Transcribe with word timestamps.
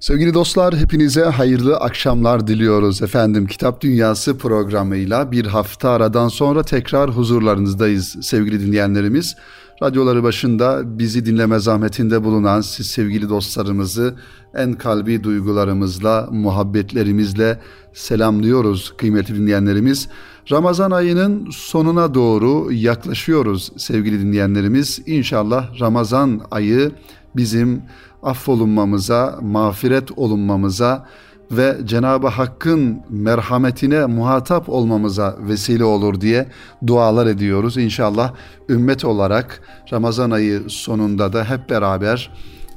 Sevgili 0.00 0.34
dostlar 0.34 0.76
hepinize 0.76 1.24
hayırlı 1.24 1.76
akşamlar 1.76 2.46
diliyoruz 2.46 3.02
efendim. 3.02 3.46
Kitap 3.46 3.80
Dünyası 3.80 4.38
programıyla 4.38 5.32
bir 5.32 5.46
hafta 5.46 5.90
aradan 5.90 6.28
sonra 6.28 6.62
tekrar 6.62 7.10
huzurlarınızdayız 7.10 8.16
sevgili 8.22 8.60
dinleyenlerimiz. 8.60 9.36
Radyoları 9.82 10.22
başında 10.22 10.98
bizi 10.98 11.26
dinleme 11.26 11.58
zahmetinde 11.58 12.24
bulunan 12.24 12.60
siz 12.60 12.86
sevgili 12.86 13.28
dostlarımızı 13.28 14.14
en 14.54 14.72
kalbi 14.72 15.24
duygularımızla, 15.24 16.28
muhabbetlerimizle 16.32 17.58
selamlıyoruz 17.92 18.94
kıymetli 18.96 19.34
dinleyenlerimiz. 19.34 20.08
Ramazan 20.50 20.90
ayının 20.90 21.48
sonuna 21.52 22.14
doğru 22.14 22.72
yaklaşıyoruz 22.72 23.72
sevgili 23.76 24.20
dinleyenlerimiz. 24.20 25.00
İnşallah 25.06 25.80
Ramazan 25.80 26.40
ayı 26.50 26.92
bizim 27.36 27.82
affolunmamıza, 28.22 29.38
mağfiret 29.42 30.18
olunmamıza 30.18 31.06
ve 31.50 31.76
Cenab-ı 31.84 32.26
Hakk'ın 32.26 33.00
merhametine 33.10 34.06
muhatap 34.06 34.68
olmamıza 34.68 35.36
vesile 35.40 35.84
olur 35.84 36.20
diye 36.20 36.48
dualar 36.86 37.26
ediyoruz. 37.26 37.76
İnşallah 37.76 38.32
ümmet 38.68 39.04
olarak 39.04 39.60
Ramazan 39.92 40.30
ayı 40.30 40.62
sonunda 40.68 41.32
da 41.32 41.44
hep 41.44 41.70
beraber 41.70 42.30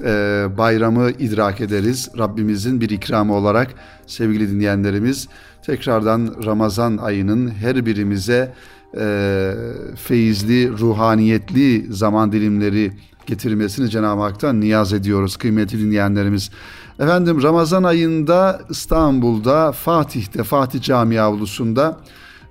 e, 0.04 0.46
bayramı 0.58 1.10
idrak 1.10 1.60
ederiz. 1.60 2.10
Rabbimizin 2.18 2.80
bir 2.80 2.90
ikramı 2.90 3.34
olarak 3.34 3.74
sevgili 4.06 4.50
dinleyenlerimiz 4.50 5.28
tekrardan 5.66 6.34
Ramazan 6.44 6.96
ayının 6.96 7.48
her 7.48 7.86
birimize 7.86 8.54
e, 8.98 9.52
feyizli, 9.96 10.78
ruhaniyetli 10.78 11.86
zaman 11.92 12.32
dilimleri 12.32 12.92
getirmesini 13.26 13.90
Cenab-ı 13.90 14.20
Hak'tan 14.22 14.60
niyaz 14.60 14.92
ediyoruz 14.92 15.36
kıymetli 15.36 15.78
dinleyenlerimiz. 15.78 16.50
Efendim 16.98 17.42
Ramazan 17.42 17.82
ayında 17.82 18.60
İstanbul'da 18.70 19.72
Fatih'te 19.72 20.42
Fatih 20.44 20.82
Camii 20.82 21.20
avlusunda 21.20 22.00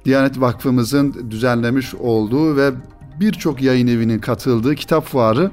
Diyanet 0.05 0.41
Vakfımızın 0.41 1.31
düzenlemiş 1.31 1.95
olduğu 1.95 2.57
ve 2.57 2.71
birçok 3.19 3.61
yayın 3.61 3.87
evinin 3.87 4.19
katıldığı 4.19 4.75
kitap 4.75 5.05
fuarı 5.05 5.51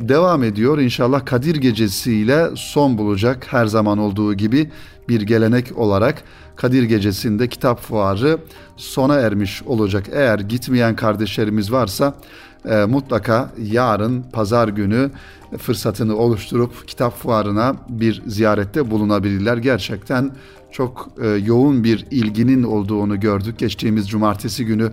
devam 0.00 0.42
ediyor. 0.42 0.78
İnşallah 0.78 1.26
Kadir 1.26 1.56
Gecesi 1.56 2.12
ile 2.12 2.50
son 2.56 2.98
bulacak 2.98 3.46
her 3.52 3.66
zaman 3.66 3.98
olduğu 3.98 4.34
gibi 4.34 4.70
bir 5.08 5.20
gelenek 5.20 5.78
olarak 5.78 6.22
Kadir 6.56 6.82
Gecesi'nde 6.82 7.48
kitap 7.48 7.80
fuarı 7.80 8.38
sona 8.76 9.14
ermiş 9.14 9.62
olacak. 9.62 10.06
Eğer 10.12 10.38
gitmeyen 10.38 10.96
kardeşlerimiz 10.96 11.72
varsa 11.72 12.14
e, 12.68 12.84
mutlaka 12.84 13.50
yarın 13.58 14.22
pazar 14.22 14.68
günü 14.68 15.10
fırsatını 15.58 16.16
oluşturup 16.16 16.88
kitap 16.88 17.18
fuarına 17.18 17.76
bir 17.88 18.22
ziyarette 18.26 18.90
bulunabilirler. 18.90 19.56
Gerçekten 19.56 20.30
çok 20.70 21.08
e, 21.22 21.28
yoğun 21.28 21.84
bir 21.84 22.06
ilginin 22.10 22.62
olduğunu 22.62 23.20
gördük. 23.20 23.58
Geçtiğimiz 23.58 24.08
cumartesi 24.08 24.66
günü 24.66 24.92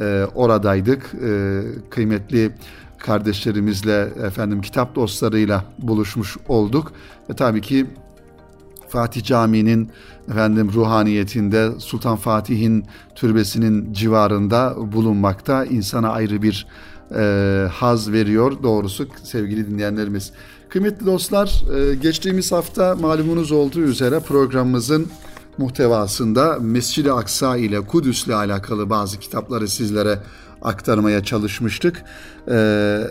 e, 0.00 0.26
oradaydık. 0.34 1.14
E, 1.24 1.60
kıymetli 1.90 2.52
kardeşlerimizle 2.98 4.08
efendim 4.24 4.60
kitap 4.60 4.94
dostlarıyla 4.94 5.64
buluşmuş 5.78 6.36
olduk 6.48 6.92
ve 7.30 7.34
tabii 7.34 7.60
ki 7.60 7.86
Fatih 8.88 9.24
Camii'nin 9.24 9.90
efendim 10.30 10.70
ruhaniyetinde 10.74 11.70
Sultan 11.78 12.16
Fatih'in 12.16 12.84
türbesinin 13.14 13.92
civarında 13.92 14.74
bulunmakta 14.92 15.64
insana 15.64 16.08
ayrı 16.10 16.42
bir 16.42 16.66
e, 17.14 17.66
haz 17.72 18.12
veriyor 18.12 18.52
doğrusu 18.62 19.06
sevgili 19.22 19.70
dinleyenlerimiz. 19.70 20.32
Kıymetli 20.68 21.06
dostlar 21.06 21.64
e, 21.76 21.94
geçtiğimiz 21.94 22.52
hafta 22.52 22.94
malumunuz 22.94 23.52
olduğu 23.52 23.80
üzere 23.80 24.20
programımızın 24.20 25.06
muhtevasında 25.58 26.58
Mescid-i 26.60 27.12
Aksa 27.12 27.56
ile 27.56 27.80
Kudüs 27.80 28.26
ile 28.26 28.34
alakalı 28.34 28.90
bazı 28.90 29.18
kitapları 29.18 29.68
sizlere 29.68 30.18
aktarmaya 30.62 31.24
çalışmıştık. 31.24 32.04
Ee, 32.48 32.54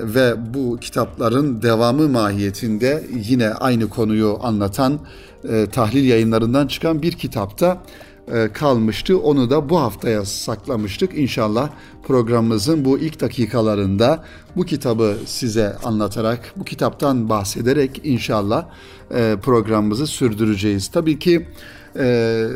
ve 0.04 0.54
bu 0.54 0.78
kitapların 0.82 1.62
devamı 1.62 2.10
mahiyetinde 2.10 3.04
yine 3.30 3.50
aynı 3.50 3.90
konuyu 3.90 4.38
anlatan 4.42 5.00
e, 5.50 5.66
tahlil 5.66 6.06
yayınlarından 6.06 6.68
çıkan 6.68 7.02
bir 7.02 7.12
kitapta 7.12 7.82
kalmıştı. 8.54 9.20
Onu 9.20 9.50
da 9.50 9.70
bu 9.70 9.80
haftaya 9.80 10.26
saklamıştık. 10.26 11.18
İnşallah 11.18 11.70
programımızın 12.04 12.86
bu 12.86 13.00
ilk 13.00 13.22
dakikalarında 13.22 14.24
bu 14.56 14.64
kitabı 14.64 15.18
size 15.26 15.76
anlatarak, 15.84 16.54
bu 16.56 16.64
kitaptan 16.64 17.30
bahsederek 17.30 18.02
inşallah 18.04 18.66
e, 19.12 19.36
programımızı 19.42 20.08
sürdüreceğiz. 20.08 20.88
Tabii 20.88 21.20
ki 21.20 21.48
e, 22.00 22.48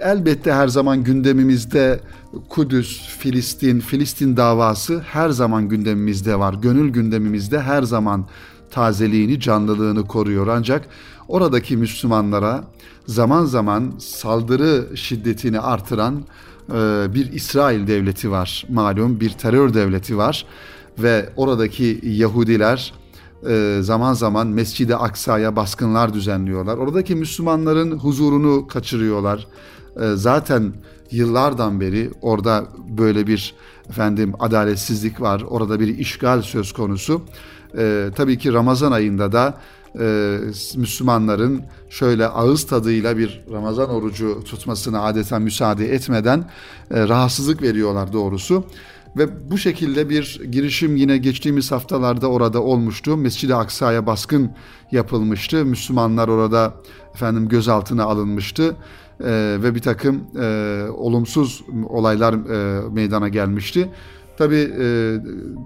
elbette 0.00 0.52
her 0.52 0.68
zaman 0.68 1.04
gündemimizde 1.04 2.00
Kudüs, 2.48 3.08
Filistin, 3.18 3.80
Filistin 3.80 4.36
davası 4.36 5.00
her 5.00 5.28
zaman 5.28 5.68
gündemimizde 5.68 6.38
var. 6.38 6.54
Gönül 6.54 6.90
gündemimizde 6.90 7.60
her 7.60 7.82
zaman 7.82 8.26
tazeliğini, 8.70 9.40
canlılığını 9.40 10.06
koruyor. 10.06 10.46
Ancak 10.46 10.88
oradaki 11.28 11.76
Müslümanlara 11.76 12.64
zaman 13.06 13.44
zaman 13.44 13.92
saldırı 13.98 14.96
şiddetini 14.96 15.60
artıran 15.60 16.22
e, 16.68 16.74
bir 17.14 17.32
İsrail 17.32 17.86
devleti 17.86 18.30
var. 18.30 18.66
Malum 18.68 19.20
bir 19.20 19.30
terör 19.30 19.74
devleti 19.74 20.16
var 20.16 20.46
ve 20.98 21.28
oradaki 21.36 22.00
Yahudiler 22.02 22.92
e, 23.48 23.78
zaman 23.82 24.12
zaman 24.12 24.46
Mescid-i 24.46 24.96
Aksa'ya 24.96 25.56
baskınlar 25.56 26.14
düzenliyorlar. 26.14 26.76
Oradaki 26.76 27.14
Müslümanların 27.14 27.98
huzurunu 27.98 28.66
kaçırıyorlar. 28.66 29.46
E, 30.00 30.12
zaten 30.14 30.72
yıllardan 31.10 31.80
beri 31.80 32.10
orada 32.22 32.64
böyle 32.98 33.26
bir 33.26 33.54
efendim 33.88 34.32
adaletsizlik 34.38 35.20
var. 35.20 35.42
Orada 35.48 35.80
bir 35.80 35.98
işgal 35.98 36.42
söz 36.42 36.72
konusu. 36.72 37.22
E, 37.76 38.10
tabii 38.16 38.38
ki 38.38 38.52
Ramazan 38.52 38.92
ayında 38.92 39.32
da 39.32 39.54
e, 40.00 40.38
Müslümanların 40.76 41.62
şöyle 41.90 42.26
ağız 42.26 42.66
tadıyla 42.66 43.16
bir 43.16 43.44
Ramazan 43.52 43.90
orucu 43.90 44.44
tutmasına 44.44 45.02
adeta 45.02 45.38
müsaade 45.38 45.94
etmeden 45.94 46.50
e, 46.90 47.08
rahatsızlık 47.08 47.62
veriyorlar 47.62 48.12
doğrusu. 48.12 48.64
Ve 49.16 49.50
bu 49.50 49.58
şekilde 49.58 50.10
bir 50.10 50.40
girişim 50.50 50.96
yine 50.96 51.18
geçtiğimiz 51.18 51.72
haftalarda 51.72 52.30
orada 52.30 52.62
olmuştu. 52.62 53.16
Mescid-i 53.16 53.54
Aksa'ya 53.54 54.06
baskın 54.06 54.50
yapılmıştı. 54.92 55.64
Müslümanlar 55.64 56.28
orada 56.28 56.74
efendim 57.14 57.48
gözaltına 57.48 58.04
alınmıştı. 58.04 58.76
Ee, 59.20 59.56
ve 59.62 59.74
bir 59.74 59.80
takım 59.80 60.24
e, 60.40 60.82
olumsuz 60.90 61.64
olaylar 61.88 62.34
e, 62.34 62.88
meydana 62.88 63.28
gelmişti. 63.28 63.88
Tabi 64.38 64.56
e, 64.56 65.16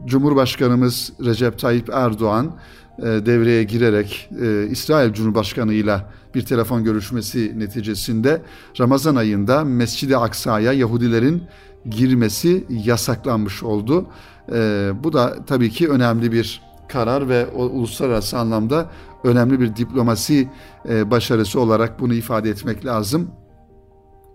Cumhurbaşkanımız 0.06 1.12
Recep 1.24 1.58
Tayyip 1.58 1.88
Erdoğan 1.92 2.52
e, 2.98 3.02
devreye 3.02 3.64
girerek 3.64 4.30
e, 4.42 4.66
İsrail 4.66 5.12
Cumhurbaşkanı 5.12 5.72
ile 5.72 5.96
bir 6.34 6.42
telefon 6.42 6.84
görüşmesi 6.84 7.58
neticesinde 7.58 8.42
Ramazan 8.80 9.16
ayında 9.16 9.64
Mescid-i 9.64 10.16
Aksa'ya 10.16 10.72
Yahudilerin 10.72 11.42
girmesi 11.90 12.64
yasaklanmış 12.68 13.62
oldu. 13.62 14.06
E, 14.52 14.90
bu 15.04 15.12
da 15.12 15.44
tabii 15.46 15.70
ki 15.70 15.88
önemli 15.88 16.32
bir 16.32 16.62
karar 16.88 17.28
ve 17.28 17.46
uluslararası 17.46 18.38
anlamda 18.38 18.90
önemli 19.24 19.60
bir 19.60 19.76
diplomasi 19.76 20.48
başarısı 20.88 21.60
olarak 21.60 22.00
bunu 22.00 22.14
ifade 22.14 22.50
etmek 22.50 22.86
lazım. 22.86 23.30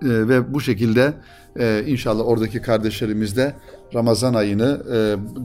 ve 0.02 0.54
bu 0.54 0.62
şekilde 0.62 1.14
inşallah 1.88 2.28
oradaki 2.28 2.62
kardeşlerimiz 2.62 3.38
de 3.38 3.56
Ramazan 3.96 4.34
ayını 4.34 4.82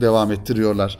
devam 0.01 0.31
ettiriyorlar. 0.31 0.99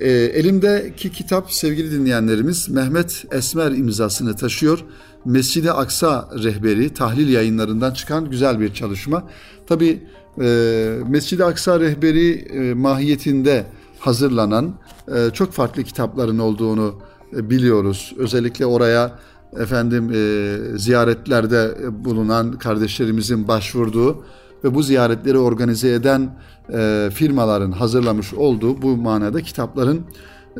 E, 0.00 0.10
elimdeki 0.10 1.12
kitap 1.12 1.52
sevgili 1.52 1.90
dinleyenlerimiz 1.90 2.68
Mehmet 2.68 3.24
Esmer 3.32 3.72
imzasını 3.72 4.36
taşıyor. 4.36 4.84
Mescid-i 5.24 5.72
Aksa 5.72 6.28
rehberi 6.42 6.94
tahlil 6.94 7.28
yayınlarından 7.28 7.92
çıkan 7.92 8.30
güzel 8.30 8.60
bir 8.60 8.74
çalışma. 8.74 9.28
Tabi 9.66 10.02
e, 10.40 10.98
Mescid-i 11.08 11.44
Aksa 11.44 11.80
rehberi 11.80 12.30
e, 12.30 12.74
mahiyetinde 12.74 13.66
hazırlanan 13.98 14.74
e, 15.16 15.30
çok 15.32 15.52
farklı 15.52 15.82
kitapların 15.82 16.38
olduğunu 16.38 16.94
e, 17.36 17.50
biliyoruz. 17.50 18.14
Özellikle 18.18 18.66
oraya 18.66 19.18
efendim 19.58 20.10
e, 20.14 20.78
ziyaretlerde 20.78 21.76
bulunan 22.04 22.52
kardeşlerimizin 22.52 23.48
başvurduğu 23.48 24.24
ve 24.64 24.74
bu 24.74 24.82
ziyaretleri 24.82 25.38
organize 25.38 25.92
eden 25.92 26.30
e, 26.72 27.10
firmaların 27.14 27.72
hazırlamış 27.72 28.34
olduğu 28.34 28.82
bu 28.82 28.96
manada 28.96 29.42
kitapların 29.42 30.02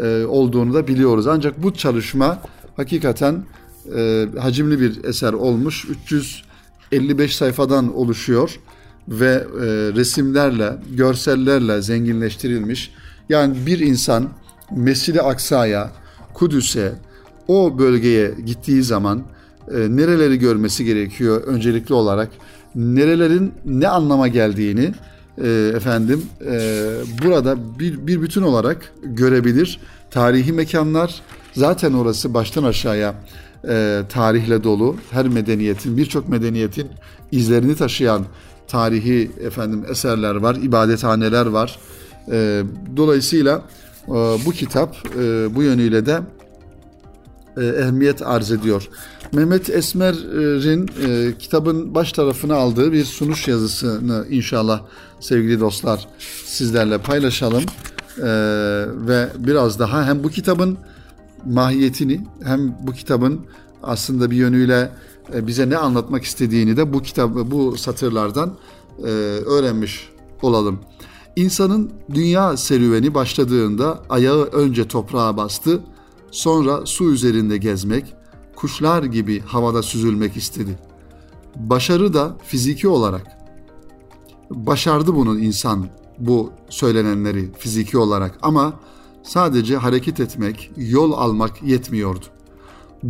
e, 0.03 0.25
olduğunu 0.25 0.75
da 0.75 0.89
biliyoruz. 0.89 1.27
Ancak 1.27 1.63
bu 1.63 1.75
çalışma 1.75 2.39
hakikaten 2.77 3.45
e, 3.97 4.27
hacimli 4.39 4.81
bir 4.81 5.05
eser 5.05 5.33
olmuş. 5.33 5.85
355 5.85 7.37
sayfadan 7.37 7.97
oluşuyor 7.97 8.61
ve 9.09 9.27
e, 9.27 9.67
resimlerle, 9.95 10.77
görsellerle 10.97 11.83
zenginleştirilmiş. 11.83 12.93
Yani 13.29 13.67
bir 13.67 13.79
insan 13.79 14.29
Mescid-i 14.71 15.23
Aksa'ya, 15.23 15.93
Kudüs'e, 16.35 16.93
o 17.49 17.79
bölgeye 17.79 18.35
gittiği 18.47 18.83
zaman 18.83 19.23
e, 19.69 19.75
nereleri 19.75 20.39
görmesi 20.39 20.85
gerekiyor 20.85 21.43
öncelikli 21.43 21.95
olarak, 21.95 22.29
nerelerin 22.77 23.53
ne 23.65 23.89
anlama 23.89 24.29
geldiğini 24.29 24.95
e, 25.45 25.73
efendim 25.77 26.23
e, 26.47 26.83
burada 27.25 27.79
bir, 27.79 28.07
bir 28.07 28.23
bütün 28.23 28.43
olarak 28.43 28.93
görebilir. 29.03 29.81
Tarihi 30.11 30.53
mekanlar 30.53 31.23
zaten 31.53 31.93
orası 31.93 32.35
baştan 32.35 32.65
aşağıya 32.65 33.15
e, 33.69 34.03
tarihle 34.09 34.65
dolu. 34.65 34.97
Her 35.11 35.29
medeniyetin, 35.29 35.97
birçok 35.97 36.29
medeniyetin 36.29 36.87
izlerini 37.33 37.77
taşıyan 37.77 38.25
tarihi 38.69 39.31
efendim 39.41 39.85
eserler 39.91 40.35
var, 40.35 40.55
ibadethaneler 40.55 41.47
var. 41.47 41.79
E, 42.31 42.63
dolayısıyla 42.97 43.63
e, 44.09 44.13
bu 44.47 44.53
kitap 44.53 44.97
e, 45.19 45.55
bu 45.55 45.63
yönüyle 45.63 46.07
de 46.07 46.21
e, 47.57 47.65
ehemmiyet 47.65 48.23
arz 48.23 48.51
ediyor. 48.51 48.89
Mehmet 49.33 49.71
Esmer'in 49.71 50.91
e, 51.07 51.39
kitabın 51.39 51.95
baş 51.95 52.13
tarafına 52.13 52.55
aldığı 52.55 52.93
bir 52.93 53.05
sunuş 53.05 53.49
yazısını 53.49 54.27
inşallah 54.31 54.83
sevgili 55.21 55.61
dostlar 55.61 56.09
sizlerle 56.45 56.99
paylaşalım. 56.99 57.63
E, 58.19 58.27
ve 59.09 59.29
biraz 59.39 59.79
daha 59.79 60.07
hem 60.07 60.25
bu 60.25 60.29
kitabın 60.29 60.79
mahiyetini 61.47 62.27
hem 62.45 62.77
bu 62.83 62.93
kitabın 62.93 63.41
aslında 63.83 64.31
bir 64.31 64.37
yönüyle 64.37 64.91
e, 65.35 65.47
bize 65.47 65.71
ne 65.71 65.77
anlatmak 65.77 66.25
istediğini 66.25 66.77
de 66.77 66.93
bu 66.93 67.03
kitap 67.03 67.35
bu 67.35 67.77
satırlardan 67.77 68.57
e, 68.99 69.09
öğrenmiş 69.47 70.09
olalım. 70.43 70.81
İnsanın 71.37 71.91
dünya 72.15 72.57
serüveni 72.57 73.15
başladığında 73.15 74.03
ayağı 74.09 74.45
önce 74.45 74.89
toprağa 74.89 75.37
bastı, 75.37 75.81
sonra 76.31 76.87
su 76.87 77.13
üzerinde 77.13 77.57
gezmek, 77.57 78.15
kuşlar 78.57 79.03
gibi 79.03 79.41
havada 79.41 79.83
süzülmek 79.83 80.37
istedi. 80.37 80.79
Başarı 81.57 82.15
da 82.15 82.37
fiziki 82.45 82.89
olarak 82.89 83.37
başardı 84.51 85.15
bunu 85.15 85.39
insan 85.39 85.87
bu 86.19 86.53
söylenenleri 86.69 87.53
fiziki 87.59 87.99
olarak 87.99 88.39
ama 88.43 88.81
sadece 89.23 89.77
hareket 89.77 90.21
etmek, 90.21 90.71
yol 90.77 91.13
almak 91.13 91.63
yetmiyordu. 91.63 92.25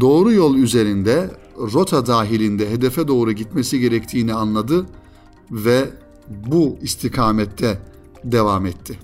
Doğru 0.00 0.32
yol 0.32 0.56
üzerinde, 0.56 1.30
rota 1.58 2.06
dahilinde 2.06 2.70
hedefe 2.70 3.08
doğru 3.08 3.32
gitmesi 3.32 3.80
gerektiğini 3.80 4.34
anladı 4.34 4.86
ve 5.50 5.90
bu 6.46 6.78
istikamette 6.82 7.78
devam 8.24 8.66
etti. 8.66 8.98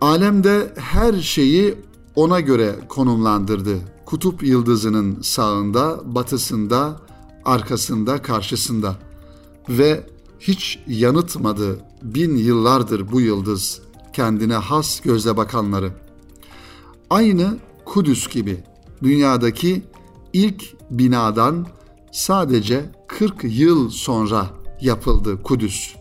Alemde 0.00 0.72
her 0.76 1.14
şeyi 1.14 1.74
ona 2.16 2.40
göre 2.40 2.76
konumlandırdı. 2.88 3.78
Kutup 4.04 4.42
yıldızının 4.42 5.22
sağında, 5.22 6.00
batısında, 6.14 7.00
arkasında, 7.44 8.22
karşısında 8.22 8.96
ve 9.68 10.06
hiç 10.40 10.78
yanıtmadı 10.86 11.78
bin 12.02 12.36
yıllardır 12.36 13.12
bu 13.12 13.20
yıldız 13.20 13.80
kendine 14.12 14.54
has 14.54 15.00
gözle 15.00 15.36
bakanları. 15.36 15.90
Aynı 17.10 17.58
Kudüs 17.84 18.28
gibi 18.28 18.64
dünyadaki 19.02 19.82
ilk 20.32 20.90
binadan 20.90 21.66
sadece 22.12 22.90
40 23.08 23.34
yıl 23.42 23.90
sonra 23.90 24.46
yapıldı 24.80 25.42
Kudüs. 25.42 25.94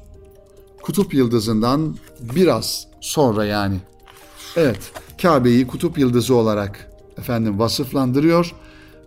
Kutup 0.81 1.13
yıldızından 1.13 1.95
biraz 2.35 2.87
sonra 3.01 3.45
yani. 3.45 3.77
Evet, 4.55 4.91
Kabe'yi 5.21 5.67
kutup 5.67 5.97
yıldızı 5.97 6.35
olarak 6.35 6.91
efendim 7.17 7.59
vasıflandırıyor 7.59 8.53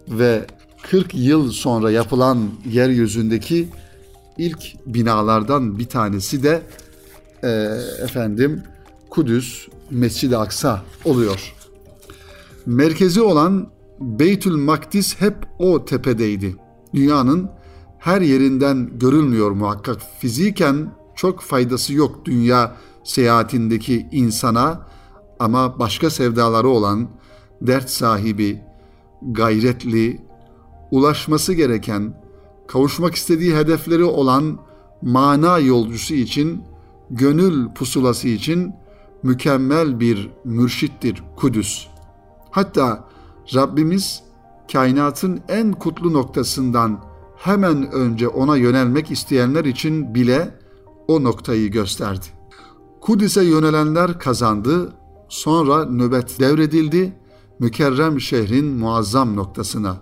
ve 0.08 0.46
40 0.82 1.14
yıl 1.14 1.50
sonra 1.50 1.90
yapılan 1.90 2.50
yeryüzündeki 2.70 3.69
ilk 4.38 4.58
binalardan 4.87 5.78
bir 5.78 5.87
tanesi 5.87 6.43
de 6.43 6.62
e, 7.43 7.49
efendim 8.02 8.62
Kudüs 9.10 9.69
Mescid-i 9.90 10.37
Aksa 10.37 10.82
oluyor. 11.05 11.55
Merkezi 12.66 13.20
olan 13.20 13.69
Beytül 14.00 14.56
Makdis 14.56 15.20
hep 15.20 15.34
o 15.58 15.84
tepedeydi. 15.84 16.56
Dünyanın 16.94 17.50
her 17.99 18.20
yerinden 18.20 18.99
görülmüyor 18.99 19.50
muhakkak. 19.50 19.99
Fiziken 20.19 20.93
çok 21.16 21.40
faydası 21.40 21.93
yok 21.94 22.25
dünya 22.25 22.76
seyahatindeki 23.04 24.08
insana 24.12 24.87
ama 25.38 25.79
başka 25.79 26.11
sevdaları 26.11 26.69
olan 26.69 27.08
dert 27.61 27.90
sahibi, 27.90 28.62
gayretli, 29.23 30.20
ulaşması 30.90 31.52
gereken, 31.52 32.23
kavuşmak 32.67 33.14
istediği 33.14 33.56
hedefleri 33.56 34.05
olan 34.05 34.58
mana 35.02 35.58
yolcusu 35.58 36.14
için, 36.14 36.62
gönül 37.11 37.69
pusulası 37.69 38.29
için 38.29 38.75
mükemmel 39.23 40.00
bir 40.00 40.31
mürşittir 40.44 41.23
Kudüs. 41.37 41.87
Hatta 42.50 43.05
Rabbimiz 43.55 44.23
kainatın 44.73 45.40
en 45.49 45.73
kutlu 45.73 46.12
noktasından 46.12 47.05
hemen 47.37 47.93
önce 47.93 48.29
ona 48.29 48.56
yönelmek 48.56 49.11
isteyenler 49.11 49.64
için 49.64 50.14
bile 50.14 50.55
o 51.08 51.25
noktayı 51.25 51.70
gösterdi. 51.70 52.26
Kudüs'e 53.00 53.44
yönelenler 53.44 54.19
kazandı, 54.19 54.93
sonra 55.28 55.84
nöbet 55.84 56.40
devredildi, 56.40 57.12
mükerrem 57.58 58.20
şehrin 58.20 58.66
muazzam 58.66 59.36
noktasına. 59.36 59.96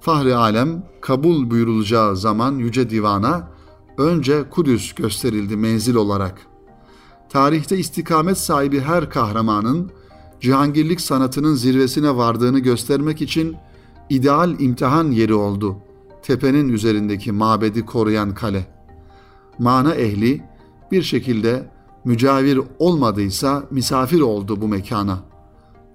Fahri 0.00 0.34
alem 0.34 0.82
kabul 1.00 1.50
buyurulacağı 1.50 2.16
zaman 2.16 2.54
Yüce 2.54 2.90
Divan'a 2.90 3.50
önce 3.98 4.44
Kudüs 4.50 4.92
gösterildi 4.92 5.56
menzil 5.56 5.94
olarak. 5.94 6.46
Tarihte 7.28 7.78
istikamet 7.78 8.38
sahibi 8.38 8.80
her 8.80 9.10
kahramanın 9.10 9.90
cihangirlik 10.40 11.00
sanatının 11.00 11.54
zirvesine 11.54 12.16
vardığını 12.16 12.58
göstermek 12.58 13.22
için 13.22 13.56
ideal 14.10 14.60
imtihan 14.60 15.10
yeri 15.10 15.34
oldu. 15.34 15.76
Tepenin 16.22 16.68
üzerindeki 16.68 17.32
mabedi 17.32 17.86
koruyan 17.86 18.34
kale. 18.34 18.66
Mana 19.58 19.94
ehli 19.94 20.42
bir 20.92 21.02
şekilde 21.02 21.70
mücavir 22.04 22.60
olmadıysa 22.78 23.64
misafir 23.70 24.20
oldu 24.20 24.60
bu 24.60 24.68
mekana. 24.68 25.18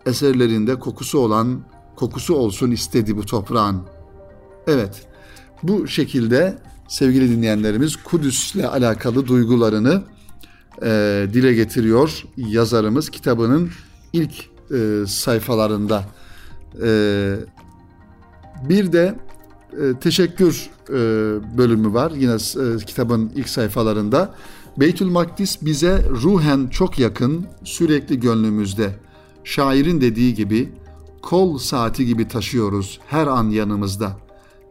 Eserlerinde 0.06 0.80
kokusu 0.80 1.20
olan 1.20 1.62
kokusu 1.96 2.36
olsun 2.36 2.72
istedi 2.72 3.18
bu 3.18 3.26
toprağın. 3.26 3.82
Evet, 4.68 5.08
bu 5.64 5.88
şekilde 5.88 6.58
sevgili 6.88 7.30
dinleyenlerimiz 7.30 7.96
Kudüs'le 7.96 8.64
alakalı 8.72 9.28
duygularını 9.28 10.04
e, 10.84 11.28
dile 11.34 11.54
getiriyor 11.54 12.24
yazarımız 12.38 13.10
kitabının 13.10 13.70
ilk 14.14 14.32
e, 14.72 15.08
sayfalarında. 15.08 16.06
E, 16.84 17.36
bir 18.70 18.92
de 18.94 19.16
e, 19.82 20.00
teşekkür 20.00 20.70
e, 20.90 20.94
bölümü 21.58 21.94
var 21.94 22.12
yine 22.12 22.34
e, 22.34 22.86
kitabın 22.86 23.32
ilk 23.36 23.50
sayfalarında. 23.50 24.34
Beytül 24.78 25.08
Makdis 25.10 25.58
bize 25.62 26.10
ruhen 26.10 26.68
çok 26.68 27.00
yakın, 27.00 27.46
sürekli 27.64 28.20
gönlümüzde. 28.20 28.96
Şairin 29.44 30.02
dediği 30.02 30.34
gibi 30.34 30.72
kol 31.22 31.58
saati 31.58 32.06
gibi 32.06 32.28
taşıyoruz 32.28 33.00
her 33.08 33.28
an 33.28 33.50
yanımızda. 33.50 34.18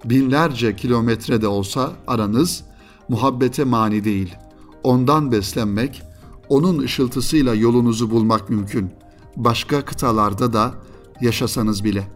Binlerce 0.05 0.77
kilometre 0.77 1.43
de 1.43 1.49
olsa 1.49 1.93
aranız 2.07 2.65
muhabbete 3.09 3.65
mani 3.65 4.05
değil. 4.05 4.35
Ondan 4.83 5.33
beslenmek, 5.33 6.03
onun 6.49 6.79
ışıltısıyla 6.79 7.55
yolunuzu 7.55 8.11
bulmak 8.11 8.51
mümkün. 8.51 8.91
Başka 9.37 9.85
kıtalarda 9.85 10.53
da 10.53 10.75
yaşasanız 11.21 11.85
bile. 11.85 12.09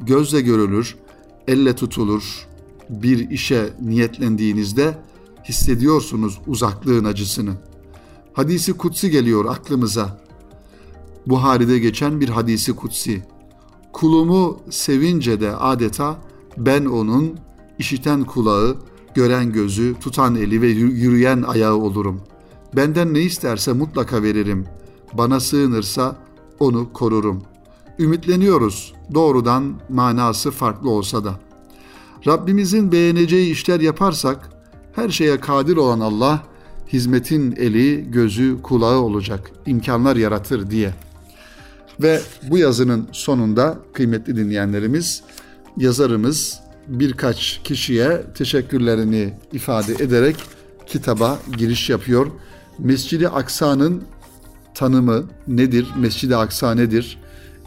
Gözle 0.00 0.40
görülür, 0.40 0.96
elle 1.48 1.76
tutulur 1.76 2.48
bir 2.90 3.30
işe 3.30 3.70
niyetlendiğinizde 3.82 4.98
hissediyorsunuz 5.50 6.38
uzaklığın 6.46 7.04
acısını. 7.04 7.52
Hadisi 8.32 8.72
kutsi 8.72 9.10
geliyor 9.10 9.44
aklımıza. 9.44 10.20
Buhari'de 11.26 11.78
geçen 11.78 12.20
bir 12.20 12.28
hadisi 12.28 12.76
kutsi. 12.76 13.22
Kulumu 13.92 14.60
sevince 14.70 15.40
de 15.40 15.56
adeta 15.56 16.18
ben 16.56 16.84
onun 16.84 17.38
işiten 17.78 18.24
kulağı, 18.24 18.76
gören 19.14 19.52
gözü, 19.52 19.94
tutan 20.00 20.34
eli 20.34 20.62
ve 20.62 20.66
yürüyen 20.68 21.42
ayağı 21.42 21.74
olurum. 21.76 22.20
Benden 22.76 23.14
ne 23.14 23.20
isterse 23.20 23.72
mutlaka 23.72 24.22
veririm. 24.22 24.66
Bana 25.12 25.40
sığınırsa 25.40 26.16
onu 26.60 26.92
korurum. 26.92 27.42
Ümitleniyoruz 27.98 28.94
doğrudan 29.14 29.80
manası 29.88 30.50
farklı 30.50 30.90
olsa 30.90 31.24
da. 31.24 31.40
Rabbimizin 32.26 32.92
beğeneceği 32.92 33.52
işler 33.52 33.80
yaparsak 33.80 34.59
her 34.92 35.08
şeye 35.08 35.40
kadir 35.40 35.76
olan 35.76 36.00
Allah 36.00 36.42
hizmetin 36.92 37.56
eli, 37.56 38.10
gözü, 38.10 38.62
kulağı 38.62 38.98
olacak, 38.98 39.50
imkanlar 39.66 40.16
yaratır 40.16 40.70
diye. 40.70 40.94
Ve 42.02 42.20
bu 42.50 42.58
yazının 42.58 43.08
sonunda 43.12 43.78
kıymetli 43.92 44.36
dinleyenlerimiz 44.36 45.22
yazarımız 45.76 46.60
birkaç 46.88 47.60
kişiye 47.64 48.22
teşekkürlerini 48.34 49.34
ifade 49.52 49.92
ederek 49.92 50.36
kitaba 50.86 51.38
giriş 51.56 51.90
yapıyor. 51.90 52.26
Mescidi 52.78 53.28
Aksa'nın 53.28 54.02
tanımı 54.74 55.24
nedir? 55.48 55.86
Mescidi 55.98 56.36
Aksa 56.36 56.74
nedir? 56.74 57.18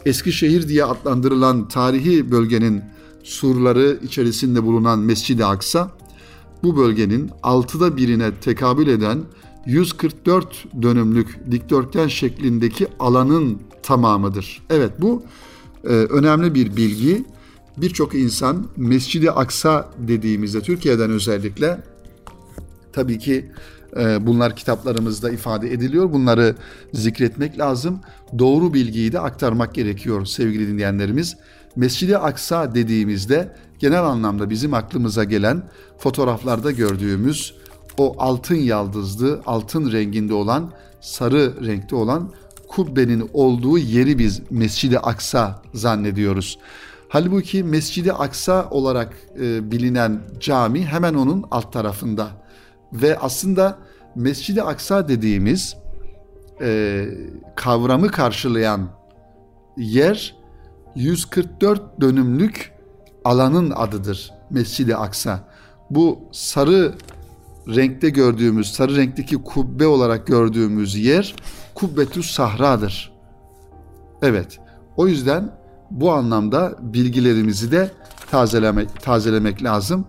Eskişehir 0.06 0.68
diye 0.68 0.84
adlandırılan 0.84 1.68
tarihi 1.68 2.30
bölgenin 2.30 2.82
surları 3.22 3.98
içerisinde 4.02 4.62
bulunan 4.62 4.98
Mescid-i 4.98 5.44
Aksa, 5.44 5.90
bu 6.64 6.76
bölgenin 6.76 7.30
altıda 7.42 7.96
birine 7.96 8.34
tekabül 8.34 8.86
eden 8.86 9.18
144 9.66 10.82
dönümlük 10.82 11.50
dikdörtgen 11.50 12.08
şeklindeki 12.08 12.86
alanın 12.98 13.58
tamamıdır. 13.82 14.62
Evet 14.70 14.92
bu 15.00 15.22
e, 15.84 15.88
önemli 15.88 16.54
bir 16.54 16.76
bilgi. 16.76 17.24
Birçok 17.76 18.14
insan 18.14 18.66
Mescid-i 18.76 19.30
Aksa 19.30 19.90
dediğimizde 19.98 20.60
Türkiye'den 20.60 21.10
özellikle 21.10 21.80
tabii 22.92 23.18
ki 23.18 23.50
e, 23.96 24.26
bunlar 24.26 24.56
kitaplarımızda 24.56 25.30
ifade 25.30 25.72
ediliyor. 25.72 26.12
Bunları 26.12 26.56
zikretmek 26.92 27.58
lazım. 27.58 28.00
Doğru 28.38 28.74
bilgiyi 28.74 29.12
de 29.12 29.20
aktarmak 29.20 29.74
gerekiyor 29.74 30.26
sevgili 30.26 30.68
dinleyenlerimiz. 30.68 31.36
Mescid-i 31.76 32.18
Aksa 32.18 32.74
dediğimizde 32.74 33.56
genel 33.84 34.04
anlamda 34.04 34.50
bizim 34.50 34.74
aklımıza 34.74 35.24
gelen 35.24 35.62
fotoğraflarda 35.98 36.70
gördüğümüz 36.70 37.54
o 37.98 38.14
altın 38.18 38.54
yaldızlı, 38.54 39.40
altın 39.46 39.92
renginde 39.92 40.34
olan, 40.34 40.72
sarı 41.00 41.66
renkte 41.66 41.96
olan 41.96 42.30
kubbenin 42.68 43.30
olduğu 43.32 43.78
yeri 43.78 44.18
biz 44.18 44.42
Mescid-i 44.50 44.98
Aksa 44.98 45.62
zannediyoruz. 45.74 46.58
Halbuki 47.08 47.64
Mescid-i 47.64 48.12
Aksa 48.12 48.68
olarak 48.70 49.16
e, 49.40 49.70
bilinen 49.70 50.20
cami 50.40 50.84
hemen 50.86 51.14
onun 51.14 51.44
alt 51.50 51.72
tarafında. 51.72 52.28
Ve 52.92 53.18
aslında 53.18 53.78
Mescid-i 54.14 54.62
Aksa 54.62 55.08
dediğimiz 55.08 55.76
e, 56.60 57.06
kavramı 57.56 58.08
karşılayan 58.08 58.88
yer 59.76 60.36
144 60.94 62.00
dönümlük 62.00 62.73
alanın 63.24 63.70
adıdır 63.70 64.32
Mescid-i 64.50 64.96
Aksa. 64.96 65.40
Bu 65.90 66.18
sarı 66.32 66.94
renkte 67.68 68.10
gördüğümüz, 68.10 68.72
sarı 68.72 68.96
renkteki 68.96 69.42
kubbe 69.42 69.86
olarak 69.86 70.26
gördüğümüz 70.26 70.96
yer 70.96 71.34
Kubbetü 71.74 72.22
Sahra'dır. 72.22 73.12
Evet, 74.22 74.58
o 74.96 75.06
yüzden 75.06 75.52
bu 75.90 76.12
anlamda 76.12 76.74
bilgilerimizi 76.80 77.72
de 77.72 77.90
tazelemek, 78.30 79.00
tazelemek 79.00 79.62
lazım. 79.62 80.06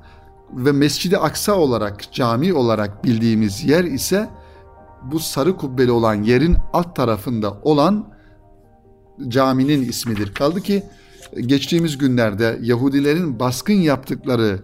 Ve 0.52 0.72
Mescid-i 0.72 1.18
Aksa 1.18 1.54
olarak, 1.54 2.14
cami 2.14 2.54
olarak 2.54 3.04
bildiğimiz 3.04 3.64
yer 3.64 3.84
ise 3.84 4.30
bu 5.04 5.20
sarı 5.20 5.58
kubbeli 5.58 5.92
olan 5.92 6.24
yerin 6.24 6.58
alt 6.74 6.96
tarafında 6.96 7.54
olan 7.64 8.06
caminin 9.28 9.90
ismidir. 9.90 10.34
Kaldı 10.34 10.62
ki 10.62 10.84
geçtiğimiz 11.42 11.98
günlerde 11.98 12.60
Yahudilerin 12.62 13.40
baskın 13.40 13.74
yaptıkları 13.74 14.60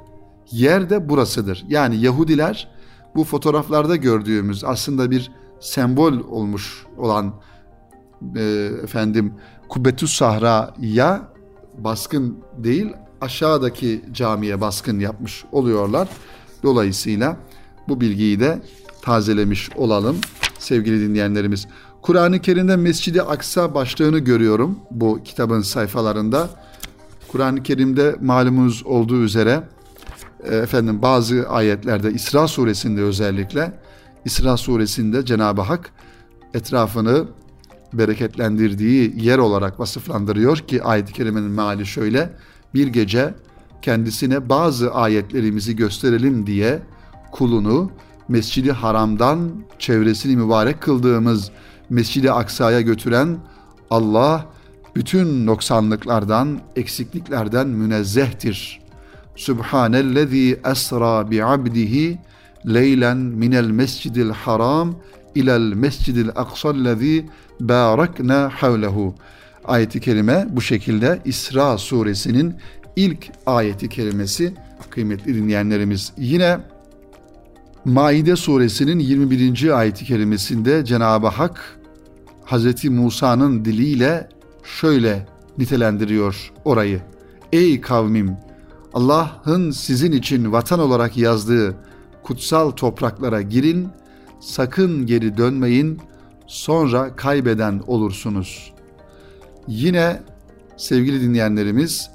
yer 0.51 0.89
de 0.89 1.09
burasıdır. 1.09 1.65
Yani 1.67 1.97
Yahudiler 1.97 2.67
bu 3.15 3.23
fotoğraflarda 3.23 3.95
gördüğümüz 3.95 4.63
aslında 4.63 5.11
bir 5.11 5.31
sembol 5.59 6.13
olmuş 6.13 6.85
olan 6.97 7.33
e, 8.35 8.69
efendim 8.83 9.33
Kubbetü 9.69 10.07
Sahra'ya 10.07 11.21
baskın 11.77 12.37
değil 12.57 12.93
aşağıdaki 13.21 14.05
camiye 14.11 14.61
baskın 14.61 14.99
yapmış 14.99 15.45
oluyorlar. 15.51 16.07
Dolayısıyla 16.63 17.37
bu 17.87 18.01
bilgiyi 18.01 18.39
de 18.39 18.61
tazelemiş 19.01 19.69
olalım 19.75 20.17
sevgili 20.59 21.01
dinleyenlerimiz. 21.01 21.67
Kur'an-ı 22.01 22.39
Kerim'de 22.39 22.75
Mescid-i 22.75 23.21
Aksa 23.21 23.73
başlığını 23.75 24.19
görüyorum 24.19 24.79
bu 24.91 25.19
kitabın 25.23 25.61
sayfalarında. 25.61 26.49
Kur'an-ı 27.27 27.63
Kerim'de 27.63 28.15
malumunuz 28.21 28.83
olduğu 28.85 29.23
üzere 29.23 29.63
e, 30.43 30.55
efendim 30.55 31.01
bazı 31.01 31.49
ayetlerde 31.49 32.11
İsra 32.11 32.47
suresinde 32.47 33.01
özellikle 33.01 33.73
İsra 34.25 34.57
suresinde 34.57 35.25
Cenab-ı 35.25 35.61
Hak 35.61 35.91
etrafını 36.53 37.25
bereketlendirdiği 37.93 39.13
yer 39.25 39.37
olarak 39.37 39.79
vasıflandırıyor 39.79 40.57
ki 40.57 40.83
ayet-i 40.83 41.13
kerimenin 41.13 41.51
meali 41.51 41.85
şöyle 41.85 42.29
bir 42.73 42.87
gece 42.87 43.33
kendisine 43.81 44.49
bazı 44.49 44.93
ayetlerimizi 44.93 45.75
gösterelim 45.75 46.47
diye 46.47 46.79
kulunu 47.31 47.91
Mescidi 48.27 48.71
Haram'dan 48.71 49.51
çevresini 49.79 50.35
mübarek 50.35 50.81
kıldığımız 50.81 51.51
Mescid-i 51.91 52.31
Aksa'ya 52.31 52.81
götüren 52.81 53.37
Allah 53.89 54.45
bütün 54.95 55.45
noksanlıklardan, 55.45 56.59
eksikliklerden 56.75 57.67
münezzehtir. 57.67 58.81
Subhanellezi 59.35 60.59
esra 60.71 61.31
bi 61.31 61.45
abdihi 61.45 62.19
leylen 62.65 63.17
minel 63.17 63.67
mescidil 63.67 64.29
haram 64.29 64.95
ilel 65.35 65.73
mescidil 65.73 66.29
aksallezi 66.35 67.25
barakna 67.59 68.49
havlehu. 68.55 69.15
Ayeti 69.65 69.99
kerime 69.99 70.47
bu 70.49 70.61
şekilde 70.61 71.21
İsra 71.25 71.77
suresinin 71.77 72.55
ilk 72.95 73.31
ayeti 73.45 73.89
kerimesi 73.89 74.53
kıymetli 74.89 75.35
dinleyenlerimiz. 75.35 76.13
Yine 76.17 76.59
Maide 77.85 78.35
suresinin 78.35 78.99
21. 78.99 79.79
ayeti 79.79 80.05
kerimesinde 80.05 80.85
Cenab-ı 80.85 81.27
Hak 81.27 81.80
Hz. 82.51 82.85
Musa'nın 82.85 83.65
diliyle 83.65 84.29
şöyle 84.63 85.27
nitelendiriyor 85.57 86.51
orayı. 86.65 87.01
Ey 87.51 87.81
kavmim! 87.81 88.37
Allah'ın 88.93 89.71
sizin 89.71 90.11
için 90.11 90.51
vatan 90.51 90.79
olarak 90.79 91.17
yazdığı 91.17 91.75
kutsal 92.23 92.71
topraklara 92.71 93.41
girin, 93.41 93.87
sakın 94.39 95.05
geri 95.05 95.37
dönmeyin, 95.37 95.99
sonra 96.47 97.15
kaybeden 97.15 97.81
olursunuz. 97.87 98.73
Yine 99.67 100.19
sevgili 100.77 101.21
dinleyenlerimiz 101.21 102.11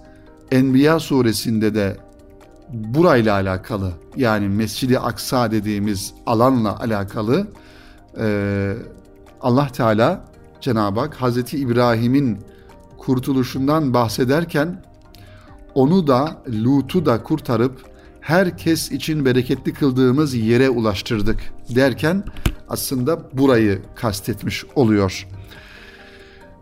Enbiya 0.51 1.01
suresinde 1.01 1.75
de 1.75 1.97
burayla 2.73 3.35
alakalı 3.35 3.93
yani 4.17 4.49
Mescid-i 4.49 4.99
Aksa 4.99 5.51
dediğimiz 5.51 6.15
alanla 6.27 6.81
alakalı 6.81 7.47
e, 8.19 8.75
Allah 9.41 9.69
Teala 9.69 10.25
Cenab-ı 10.61 11.01
Hak 11.01 11.15
Hazreti 11.15 11.59
İbrahim'in 11.59 12.39
kurtuluşundan 12.99 13.95
bahsederken 13.95 14.83
onu 15.75 16.07
da 16.07 16.43
Lut'u 16.65 17.07
da 17.07 17.23
kurtarıp 17.23 17.97
herkes 18.21 18.93
için 18.93 19.25
bereketli 19.25 19.73
kıldığımız 19.73 20.35
yere 20.35 20.71
ulaştırdık 20.71 21.39
derken 21.75 22.25
aslında 22.69 23.39
burayı 23.39 23.83
kastetmiş 23.95 24.65
oluyor. 24.75 25.27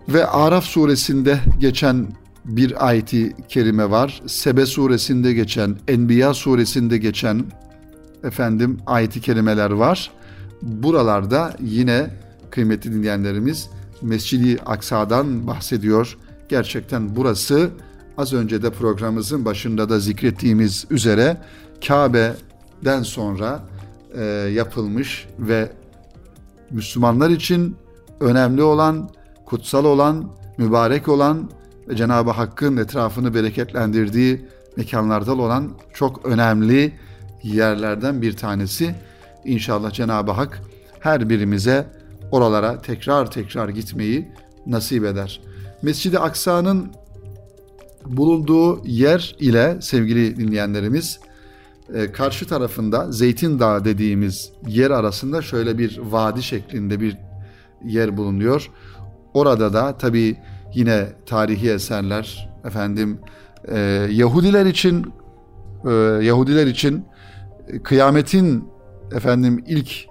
Ve 0.09 0.27
Araf 0.27 0.65
suresinde 0.65 1.39
geçen 1.59 2.07
bir 2.45 2.89
ayeti 2.89 3.37
kerime 3.49 3.91
var. 3.91 4.23
Sebe 4.27 4.67
suresinde 4.67 5.33
geçen, 5.33 5.77
Enbiya 5.89 6.35
suresinde 6.35 6.99
geçen 6.99 7.45
efendim 8.25 8.79
ayeti 8.87 9.21
kerimeler 9.21 9.71
var. 9.71 10.11
Buralarda 10.63 11.57
yine 11.61 12.11
kıymetli 12.55 12.93
dinleyenlerimiz 12.93 13.71
Mescidi 14.03 14.63
Aksa'dan 14.67 15.47
bahsediyor. 15.47 16.19
Gerçekten 16.49 17.17
burası 17.17 17.71
az 18.19 18.33
önce 18.33 18.63
de 18.63 18.71
programımızın 18.71 19.45
başında 19.45 19.89
da 19.89 20.01
zikrettiğimiz 20.01 20.87
üzere 20.91 21.37
Kabe'den 21.87 23.03
sonra 23.03 23.63
e, 24.15 24.25
yapılmış 24.55 25.29
ve 25.39 25.73
Müslümanlar 26.71 27.31
için 27.31 27.77
önemli 28.21 28.63
olan, 28.63 29.11
kutsal 29.47 29.85
olan, 29.85 30.31
mübarek 30.59 31.09
olan 31.09 31.51
ve 31.89 31.97
Cenab-ı 31.97 32.31
Hakk'ın 32.31 32.77
etrafını 32.77 33.35
bereketlendirdiği 33.35 34.45
mekanlardan 34.77 35.39
olan 35.39 35.71
çok 35.95 36.27
önemli 36.27 36.93
yerlerden 37.43 38.23
bir 38.23 38.37
tanesi. 38.37 38.95
İnşallah 39.45 39.93
Cenab-ı 39.93 40.31
Hak 40.31 40.63
her 41.01 41.29
birimize 41.29 42.04
oralara 42.35 42.79
tekrar 42.79 43.31
tekrar 43.31 43.69
gitmeyi 43.69 44.29
nasip 44.67 45.05
eder. 45.05 45.41
Mescid-i 45.83 46.19
Aksa'nın 46.19 46.93
bulunduğu 48.07 48.87
yer 48.87 49.37
ile 49.39 49.77
sevgili 49.81 50.37
dinleyenlerimiz 50.37 51.21
e, 51.95 52.13
karşı 52.13 52.47
tarafında 52.47 53.13
Zeytin 53.13 53.59
Dağı 53.59 53.85
dediğimiz 53.85 54.53
yer 54.67 54.91
arasında 54.91 55.43
şöyle 55.43 55.79
bir 55.79 55.99
vadi 55.99 56.43
şeklinde 56.43 57.01
bir 57.01 57.17
yer 57.85 58.17
bulunuyor. 58.17 58.71
Orada 59.35 59.73
da 59.73 59.99
tabi 59.99 60.37
yine 60.75 61.07
tarihi 61.27 61.71
eserler 61.71 62.51
efendim 62.65 63.19
e, 63.69 63.79
Yahudiler 64.11 64.67
için 64.67 65.13
e, 65.85 65.91
Yahudiler 66.25 66.67
için 66.67 67.05
kıyametin 67.83 68.69
efendim 69.13 69.65
ilk 69.67 70.07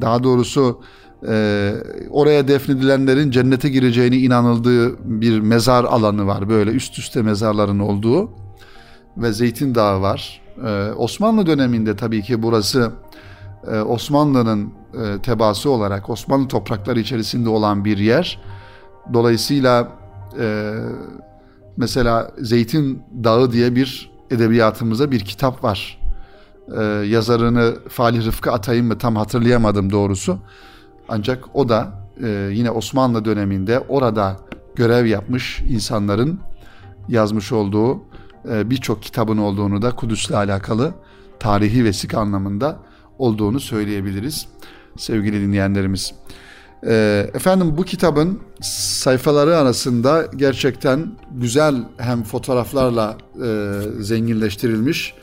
daha 0.00 0.22
doğrusu 0.22 0.80
e, 1.28 1.72
oraya 2.10 2.48
defnedilenlerin 2.48 3.30
cennete 3.30 3.68
gireceğini 3.68 4.16
inanıldığı 4.16 4.96
bir 5.20 5.40
mezar 5.40 5.84
alanı 5.84 6.26
var. 6.26 6.48
Böyle 6.48 6.70
üst 6.70 6.98
üste 6.98 7.22
mezarların 7.22 7.78
olduğu 7.78 8.30
ve 9.16 9.32
Zeytin 9.32 9.74
Dağı 9.74 10.00
var. 10.00 10.40
E, 10.66 10.92
Osmanlı 10.92 11.46
döneminde 11.46 11.96
tabii 11.96 12.22
ki 12.22 12.42
burası 12.42 12.92
e, 13.72 13.80
Osmanlı'nın 13.80 14.72
e, 14.94 15.22
tebaası 15.22 15.70
olarak 15.70 16.10
Osmanlı 16.10 16.48
toprakları 16.48 17.00
içerisinde 17.00 17.48
olan 17.48 17.84
bir 17.84 17.98
yer. 17.98 18.40
Dolayısıyla 19.12 19.88
e, 20.40 20.74
mesela 21.76 22.30
Zeytin 22.38 23.02
Dağı 23.24 23.52
diye 23.52 23.74
bir 23.74 24.10
edebiyatımıza 24.30 25.10
bir 25.10 25.20
kitap 25.20 25.64
var. 25.64 25.98
E, 26.78 26.82
yazarını 27.06 27.74
Falih 27.88 28.26
Rıfkı 28.26 28.52
Atay'ın 28.52 28.86
mı 28.86 28.98
tam 28.98 29.16
hatırlayamadım 29.16 29.92
doğrusu. 29.92 30.38
Ancak 31.08 31.56
o 31.56 31.68
da 31.68 31.92
e, 32.22 32.50
yine 32.52 32.70
Osmanlı 32.70 33.24
döneminde 33.24 33.80
orada 33.80 34.36
görev 34.74 35.06
yapmış 35.06 35.62
insanların 35.68 36.40
yazmış 37.08 37.52
olduğu 37.52 38.02
e, 38.50 38.70
birçok 38.70 39.02
kitabın 39.02 39.38
olduğunu 39.38 39.82
da 39.82 39.90
Kudüs'le 39.90 40.30
alakalı 40.30 40.94
tarihi 41.40 41.84
vesik 41.84 42.14
anlamında 42.14 42.76
olduğunu 43.18 43.60
söyleyebiliriz 43.60 44.46
sevgili 44.96 45.40
dinleyenlerimiz. 45.40 46.14
E, 46.86 47.26
efendim 47.34 47.74
bu 47.76 47.84
kitabın 47.84 48.40
sayfaları 48.62 49.56
arasında 49.56 50.26
gerçekten 50.36 51.12
güzel 51.30 51.74
hem 51.96 52.22
fotoğraflarla 52.22 53.16
e, 53.44 53.80
zenginleştirilmiş 54.00 55.14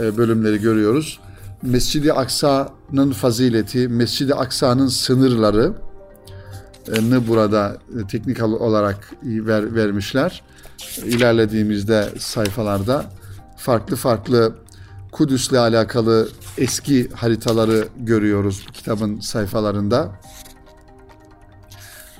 e, 0.00 0.16
bölümleri 0.16 0.60
görüyoruz. 0.60 1.20
Mescid-i 1.62 2.12
Aksa'nın 2.12 3.12
fazileti, 3.12 3.88
Mescid-i 3.88 4.34
Aksa'nın 4.34 4.86
sınırları 4.86 5.72
ne 7.02 7.28
burada 7.28 7.76
teknik 8.10 8.42
olarak 8.42 9.12
ver, 9.24 9.74
vermişler. 9.74 10.42
İlerlediğimizde 11.04 12.08
sayfalarda 12.18 13.04
farklı 13.56 13.96
farklı 13.96 14.54
Kudüs'le 15.12 15.52
alakalı 15.52 16.28
eski 16.58 17.08
haritaları 17.10 17.88
görüyoruz 17.96 18.66
kitabın 18.72 19.20
sayfalarında. 19.20 20.10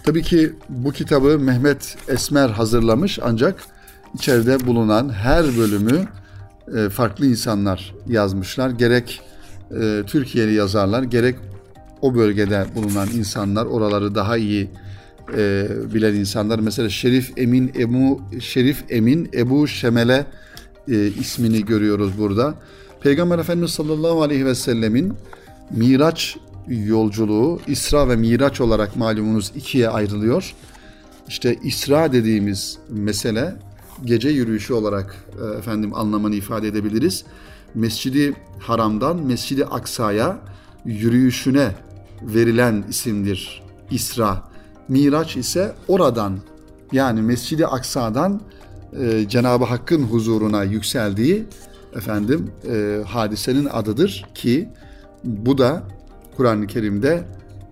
Tabii 0.04 0.22
ki 0.22 0.52
bu 0.68 0.92
kitabı 0.92 1.38
Mehmet 1.38 1.96
Esmer 2.08 2.48
hazırlamış 2.48 3.18
ancak 3.22 3.64
içeride 4.14 4.66
bulunan 4.66 5.08
her 5.12 5.44
bölümü 5.56 6.08
farklı 6.90 7.26
insanlar 7.26 7.94
yazmışlar. 8.06 8.70
Gerek 8.70 9.20
e, 9.70 10.02
Türkiye'li 10.06 10.54
yazarlar 10.54 11.02
gerek 11.02 11.36
o 12.02 12.14
bölgede 12.14 12.66
bulunan 12.74 13.08
insanlar 13.16 13.66
oraları 13.66 14.14
daha 14.14 14.36
iyi 14.36 14.70
e, 15.36 15.68
bilen 15.94 16.14
insanlar 16.14 16.58
mesela 16.58 16.88
Şerif 16.88 17.32
Emin 17.36 17.72
Ebu 17.78 18.20
Şerif 18.40 18.84
Emin 18.88 19.30
Ebu 19.34 19.68
Şemele 19.68 20.26
e, 20.88 21.06
ismini 21.06 21.64
görüyoruz 21.64 22.18
burada. 22.18 22.54
Peygamber 23.00 23.38
Efendimiz 23.38 23.70
sallallahu 23.70 24.22
aleyhi 24.22 24.46
ve 24.46 24.54
sellemin 24.54 25.14
Miraç 25.70 26.36
yolculuğu 26.68 27.60
İsra 27.66 28.08
ve 28.08 28.16
Miraç 28.16 28.60
olarak 28.60 28.96
malumunuz 28.96 29.52
ikiye 29.56 29.88
ayrılıyor. 29.88 30.54
İşte 31.28 31.56
İsra 31.62 32.12
dediğimiz 32.12 32.78
mesele 32.88 33.56
gece 34.04 34.28
yürüyüşü 34.28 34.74
olarak 34.74 35.16
e, 35.42 35.58
efendim 35.58 35.94
anlamını 35.94 36.34
ifade 36.34 36.68
edebiliriz. 36.68 37.24
Mescidi 37.74 38.34
Haram'dan 38.58 39.16
Mescidi 39.16 39.64
Aksa'ya 39.64 40.38
yürüyüşüne 40.84 41.74
verilen 42.22 42.84
isimdir 42.88 43.62
İsra. 43.90 44.48
Miraç 44.88 45.36
ise 45.36 45.74
oradan 45.88 46.38
yani 46.92 47.22
Mescidi 47.22 47.66
Aksa'dan 47.66 48.40
e, 49.00 49.28
Cenab-ı 49.28 49.64
Hakk'ın 49.64 50.02
huzuruna 50.02 50.64
yükseldiği 50.64 51.46
efendim 51.96 52.50
e, 52.72 53.02
hadisenin 53.06 53.64
adıdır 53.64 54.26
ki 54.34 54.68
bu 55.24 55.58
da 55.58 55.82
Kur'an-ı 56.36 56.66
Kerim'de 56.66 57.24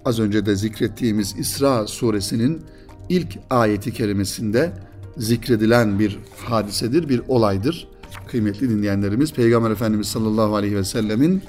az 0.05 0.19
önce 0.21 0.47
de 0.47 0.57
zikrettiğimiz 0.57 1.35
İsra 1.39 1.87
suresinin 1.87 2.63
ilk 3.09 3.39
ayeti 3.51 3.93
kerimesinde 3.93 4.73
zikredilen 5.17 5.99
bir 5.99 6.19
hadisedir, 6.45 7.09
bir 7.09 7.23
olaydır 7.29 7.89
kıymetli 8.29 8.71
dinleyenlerimiz 8.71 9.33
Peygamber 9.33 9.71
Efendimiz 9.71 10.07
sallallahu 10.07 10.57
aleyhi 10.57 10.77
ve 10.77 10.85
sellemin 10.85 11.43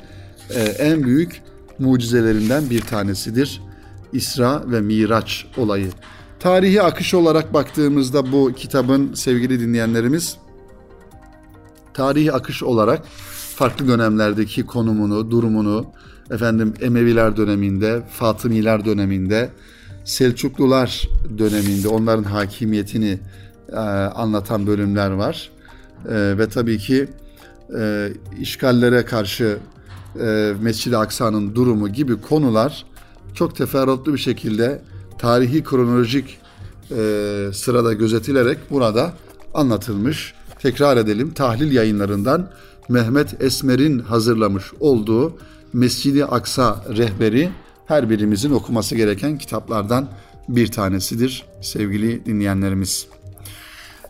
e, 0.50 0.62
en 0.62 1.04
büyük 1.04 1.42
mucizelerinden 1.80 2.70
bir 2.70 2.82
tanesidir. 2.82 3.62
İsra 4.14 4.72
ve 4.72 4.82
Miraç 4.82 5.46
olayı. 5.58 5.90
Tarihi 6.40 6.82
akış 6.82 7.14
olarak 7.14 7.54
baktığımızda 7.54 8.32
bu 8.32 8.52
kitabın 8.56 9.14
sevgili 9.14 9.60
dinleyenlerimiz 9.60 10.38
tarihi 11.94 12.34
akış 12.34 12.64
olarak 12.64 13.06
farklı 13.56 13.88
dönemlerdeki 13.88 14.66
konumunu, 14.66 15.32
durumunu 15.32 15.86
efendim 16.32 16.74
Emeviler 16.82 17.38
döneminde, 17.38 18.04
Fatımiler 18.12 18.86
döneminde, 18.86 19.50
Selçuklular 20.06 21.10
döneminde 21.38 21.88
onların 21.88 22.24
hakimiyetini 22.24 23.20
e, 23.72 23.76
anlatan 23.76 24.68
bölümler 24.68 25.12
var 25.12 25.52
e, 26.08 26.38
ve 26.38 26.50
tabii 26.50 26.78
ki 26.78 27.08
e, 27.80 28.10
işgallere 28.40 29.06
karşı 29.06 29.58
e, 30.20 30.54
Mescid-i 30.62 30.98
Aksa'nın 30.98 31.56
durumu 31.56 31.90
gibi 31.90 32.22
konular 32.22 32.86
çok 33.34 33.56
teferruatlı 33.56 34.14
bir 34.14 34.18
şekilde 34.18 34.82
tarihi 35.18 35.64
kronolojik 35.64 36.38
e, 36.92 37.50
sırada 37.54 37.94
gözetilerek 37.94 38.58
burada 38.72 39.14
anlatılmış. 39.54 40.34
Tekrar 40.60 40.98
edelim 40.98 41.34
tahlil 41.34 41.72
yayınlarından 41.72 42.50
Mehmet 42.90 43.42
Esmer'in 43.42 44.00
hazırlamış 44.00 44.64
olduğu 44.80 45.38
Mescid-i 45.74 46.26
Aksa 46.26 46.86
rehberi 46.98 47.50
her 47.86 48.10
birimizin 48.10 48.52
okuması 48.52 48.96
gereken 48.96 49.38
kitaplardan 49.38 50.08
bir 50.50 50.72
tanesidir 50.72 51.46
sevgili 51.62 52.26
dinleyenlerimiz. 52.26 53.08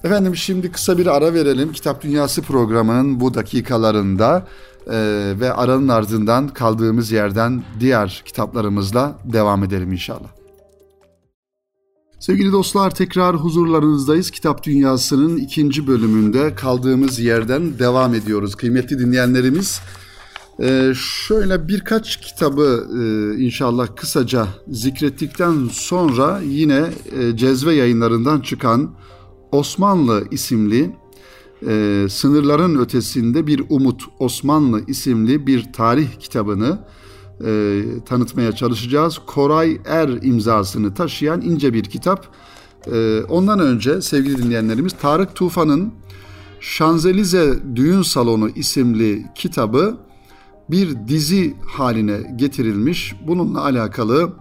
Efendim 0.04 0.36
şimdi 0.36 0.72
kısa 0.72 0.98
bir 0.98 1.08
ara 1.08 1.34
verelim. 1.34 1.72
Kitap 1.72 2.04
Dünyası 2.04 2.42
programının 2.42 3.20
bu 3.20 3.34
dakikalarında 3.34 4.48
e, 4.88 4.94
ve 5.40 5.54
aranın 5.54 5.88
ardından 5.88 6.48
kaldığımız 6.48 7.12
yerden 7.12 7.64
diğer 7.80 8.24
kitaplarımızla 8.26 9.20
devam 9.26 9.64
edelim 9.64 9.92
inşallah. 9.92 10.30
Sevgili 12.20 12.52
dostlar 12.52 12.96
tekrar 12.96 13.36
huzurlarınızdayız. 13.36 14.32
Kitap 14.32 14.64
Dünyası'nın 14.64 15.38
ikinci 15.38 15.88
bölümünde 15.88 16.56
kaldığımız 16.56 17.20
yerden 17.20 17.80
devam 17.80 18.14
ediyoruz. 18.16 18.56
Kıymetli 18.56 19.00
dinleyenlerimiz 19.00 19.82
ee, 20.60 20.94
şöyle 20.96 21.68
birkaç 21.68 22.18
kitabı 22.18 22.88
e, 23.00 23.02
inşallah 23.44 23.88
kısaca 23.96 24.48
zikrettikten 24.68 25.70
sonra 25.72 26.40
yine 26.40 26.84
e, 27.20 27.38
Cezve 27.38 27.74
yayınlarından 27.74 28.42
çıkan 28.42 28.92
Osmanlı 29.52 30.28
isimli 30.32 30.96
e, 31.68 32.06
Sınırların 32.10 32.80
Ötesinde 32.80 33.48
Bir 33.48 33.64
Umut 33.70 34.02
Osmanlı 34.20 34.82
isimli 34.88 35.48
bir 35.48 35.74
tarih 35.74 36.08
kitabını 36.20 36.80
e, 37.46 37.82
tanıtmaya 38.06 38.52
çalışacağız. 38.52 39.20
Koray 39.28 39.78
Er 39.86 40.10
imzasını 40.10 40.94
taşıyan 40.94 41.42
ince 41.42 41.74
bir 41.74 41.84
kitap. 41.84 42.28
E, 42.92 43.22
ondan 43.30 43.60
önce 43.60 44.02
sevgili 44.02 44.38
dinleyenlerimiz 44.38 44.94
Tarık 45.02 45.36
Tufan'ın 45.36 45.94
Şanzelize 46.60 47.60
Düğün 47.76 48.02
Salonu 48.02 48.50
isimli 48.50 49.26
kitabı 49.36 49.98
bir 50.70 51.08
dizi 51.08 51.56
haline 51.68 52.34
getirilmiş. 52.36 53.16
Bununla 53.28 53.64
alakalı 53.64 54.34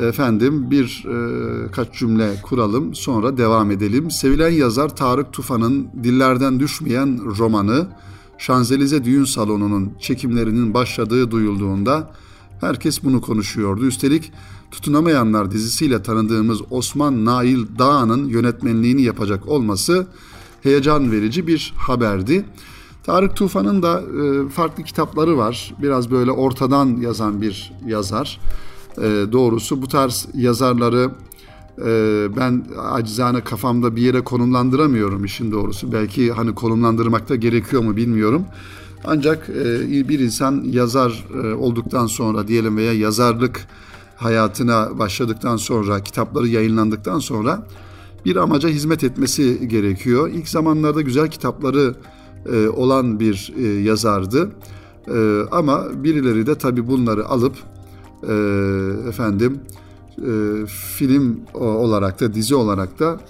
efendim 0.00 0.70
bir 0.70 1.04
e, 1.08 1.70
kaç 1.70 1.98
cümle 1.98 2.34
kuralım 2.42 2.94
sonra 2.94 3.36
devam 3.36 3.70
edelim. 3.70 4.10
Sevilen 4.10 4.50
yazar 4.50 4.96
Tarık 4.96 5.32
Tufan'ın 5.32 5.88
dillerden 6.04 6.60
düşmeyen 6.60 7.20
romanı 7.38 7.86
Şanzelize 8.38 9.04
Düğün 9.04 9.24
Salonu'nun 9.24 9.92
çekimlerinin 10.00 10.74
başladığı 10.74 11.30
duyulduğunda 11.30 12.10
herkes 12.60 13.04
bunu 13.04 13.20
konuşuyordu. 13.20 13.86
Üstelik 13.86 14.32
Tutunamayanlar 14.70 15.50
dizisiyle 15.50 16.02
tanıdığımız 16.02 16.60
Osman 16.70 17.24
Nail 17.24 17.66
Dağ'ın 17.78 18.24
yönetmenliğini 18.24 19.02
yapacak 19.02 19.48
olması 19.48 20.06
heyecan 20.62 21.12
verici 21.12 21.46
bir 21.46 21.74
haberdi. 21.76 22.44
Tarık 23.04 23.36
Tufan'ın 23.36 23.82
da 23.82 24.00
e, 24.00 24.48
farklı 24.48 24.84
kitapları 24.84 25.36
var. 25.36 25.74
Biraz 25.82 26.10
böyle 26.10 26.30
ortadan 26.30 26.96
yazan 26.96 27.42
bir 27.42 27.72
yazar. 27.86 28.40
E, 28.98 29.32
doğrusu 29.32 29.82
bu 29.82 29.88
tarz 29.88 30.28
yazarları 30.34 31.10
Ee, 31.78 32.28
ben 32.36 32.64
acizane 32.78 33.40
kafamda 33.40 33.96
bir 33.96 34.02
yere 34.02 34.20
konumlandıramıyorum 34.20 35.24
işin 35.24 35.52
doğrusu. 35.52 35.92
Belki 35.92 36.32
hani 36.32 36.54
konumlandırmakta 36.54 37.36
gerekiyor 37.36 37.82
mu 37.82 37.96
bilmiyorum. 37.96 38.44
Ancak 39.04 39.48
e, 39.48 40.08
bir 40.08 40.18
insan 40.18 40.64
yazar 40.64 41.24
e, 41.44 41.54
olduktan 41.54 42.06
sonra 42.06 42.48
diyelim 42.48 42.76
veya 42.76 42.92
yazarlık 42.92 43.66
hayatına 44.16 44.98
başladıktan 44.98 45.56
sonra, 45.56 46.00
kitapları 46.00 46.48
yayınlandıktan 46.48 47.18
sonra 47.18 47.66
bir 48.24 48.36
amaca 48.36 48.68
hizmet 48.68 49.04
etmesi 49.04 49.68
gerekiyor. 49.68 50.28
İlk 50.28 50.48
zamanlarda 50.48 51.00
güzel 51.00 51.28
kitapları 51.28 51.94
e, 52.52 52.68
olan 52.68 53.20
bir 53.20 53.54
yazardı. 53.82 54.50
Ama 55.50 55.84
birileri 55.94 56.46
de 56.46 56.54
tabii 56.54 56.86
bunları 56.86 57.26
alıp 57.26 57.54
efendim 59.08 59.60
film 60.66 61.40
olarak 61.54 62.20
da 62.20 62.34
dizi 62.34 62.54
olarak 62.54 62.98
da 62.98 63.20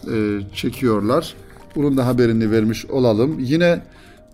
çekiyorlar. 0.54 1.34
Bunun 1.74 1.96
da 1.96 2.06
haberini 2.06 2.50
vermiş 2.50 2.86
olalım. 2.86 3.38
Yine 3.38 3.82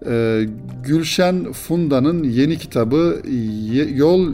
ee, 0.07 0.49
Gülşen 0.85 1.53
Funda'nın 1.53 2.25
yeni 2.25 2.59
kitabı 2.59 3.23
Yol 3.95 4.33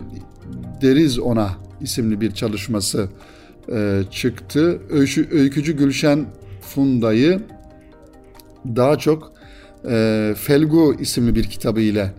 Deriz 0.83 1.19
Ona 1.19 1.51
isimli 1.81 2.21
bir 2.21 2.31
çalışması 2.31 3.09
e, 3.73 4.03
çıktı. 4.11 4.79
öykücü 5.31 5.77
Gülşen 5.77 6.27
Funda'yı 6.61 7.41
daha 8.67 8.99
çok 8.99 9.33
e, 9.89 10.35
Felgu 10.39 10.95
isimli 11.01 11.35
bir 11.35 11.45
kitabı 11.45 11.81
ile 11.81 12.15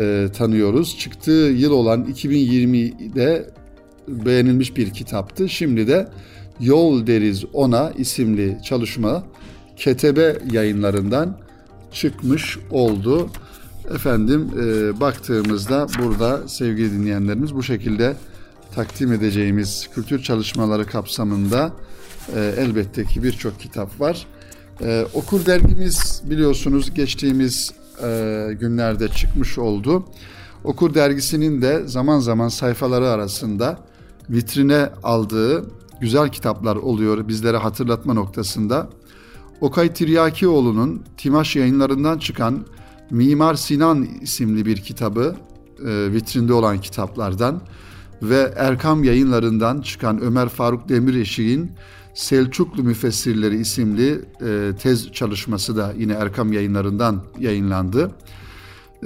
e, 0.00 0.32
tanıyoruz. 0.32 0.98
Çıktığı 0.98 1.52
yıl 1.56 1.72
olan 1.72 2.04
2020'de 2.04 3.50
beğenilmiş 4.08 4.76
bir 4.76 4.90
kitaptı. 4.90 5.48
Şimdi 5.48 5.88
de 5.88 6.08
Yol 6.60 7.06
Deriz 7.06 7.44
Ona 7.52 7.90
isimli 7.90 8.58
çalışma 8.64 9.24
Ketebe 9.76 10.38
yayınlarından 10.52 11.38
çıkmış 11.92 12.58
oldu. 12.70 13.30
Efendim 13.94 14.50
e, 14.60 15.00
baktığımızda 15.00 15.86
burada 16.02 16.48
sevgili 16.48 16.92
dinleyenlerimiz 16.92 17.54
bu 17.54 17.62
şekilde 17.62 18.16
takdim 18.74 19.12
edeceğimiz 19.12 19.88
kültür 19.94 20.22
çalışmaları 20.22 20.86
kapsamında 20.86 21.72
e, 22.36 22.54
elbette 22.58 23.04
ki 23.04 23.22
birçok 23.22 23.60
kitap 23.60 24.00
var. 24.00 24.26
E, 24.80 25.06
Okur 25.14 25.46
dergimiz 25.46 26.22
biliyorsunuz 26.24 26.94
geçtiğimiz 26.94 27.72
e, 28.02 28.48
günlerde 28.60 29.08
çıkmış 29.08 29.58
oldu. 29.58 30.04
Okur 30.64 30.94
dergisinin 30.94 31.62
de 31.62 31.82
zaman 31.86 32.18
zaman 32.18 32.48
sayfaları 32.48 33.08
arasında 33.08 33.78
vitrine 34.30 34.88
aldığı 35.02 35.64
güzel 36.00 36.28
kitaplar 36.28 36.76
oluyor 36.76 37.28
bizlere 37.28 37.56
hatırlatma 37.56 38.14
noktasında. 38.14 38.88
Okay 39.60 39.92
Tiryakioğlu'nun 39.92 41.04
Timaş 41.16 41.56
yayınlarından 41.56 42.18
çıkan 42.18 42.66
Mimar 43.10 43.54
Sinan 43.54 44.08
isimli 44.20 44.66
bir 44.66 44.76
kitabı 44.76 45.36
e, 45.86 46.12
vitrinde 46.12 46.52
olan 46.52 46.80
kitaplardan 46.80 47.62
ve 48.22 48.52
Erkam 48.56 49.04
yayınlarından 49.04 49.80
çıkan 49.80 50.20
Ömer 50.20 50.48
Faruk 50.48 50.88
Demireşik'in 50.88 51.72
Selçuklu 52.14 52.82
Müfessirleri 52.82 53.56
isimli 53.56 54.20
e, 54.46 54.72
tez 54.82 55.12
çalışması 55.12 55.76
da 55.76 55.92
yine 55.98 56.12
Erkam 56.12 56.52
yayınlarından 56.52 57.22
yayınlandı. 57.38 58.10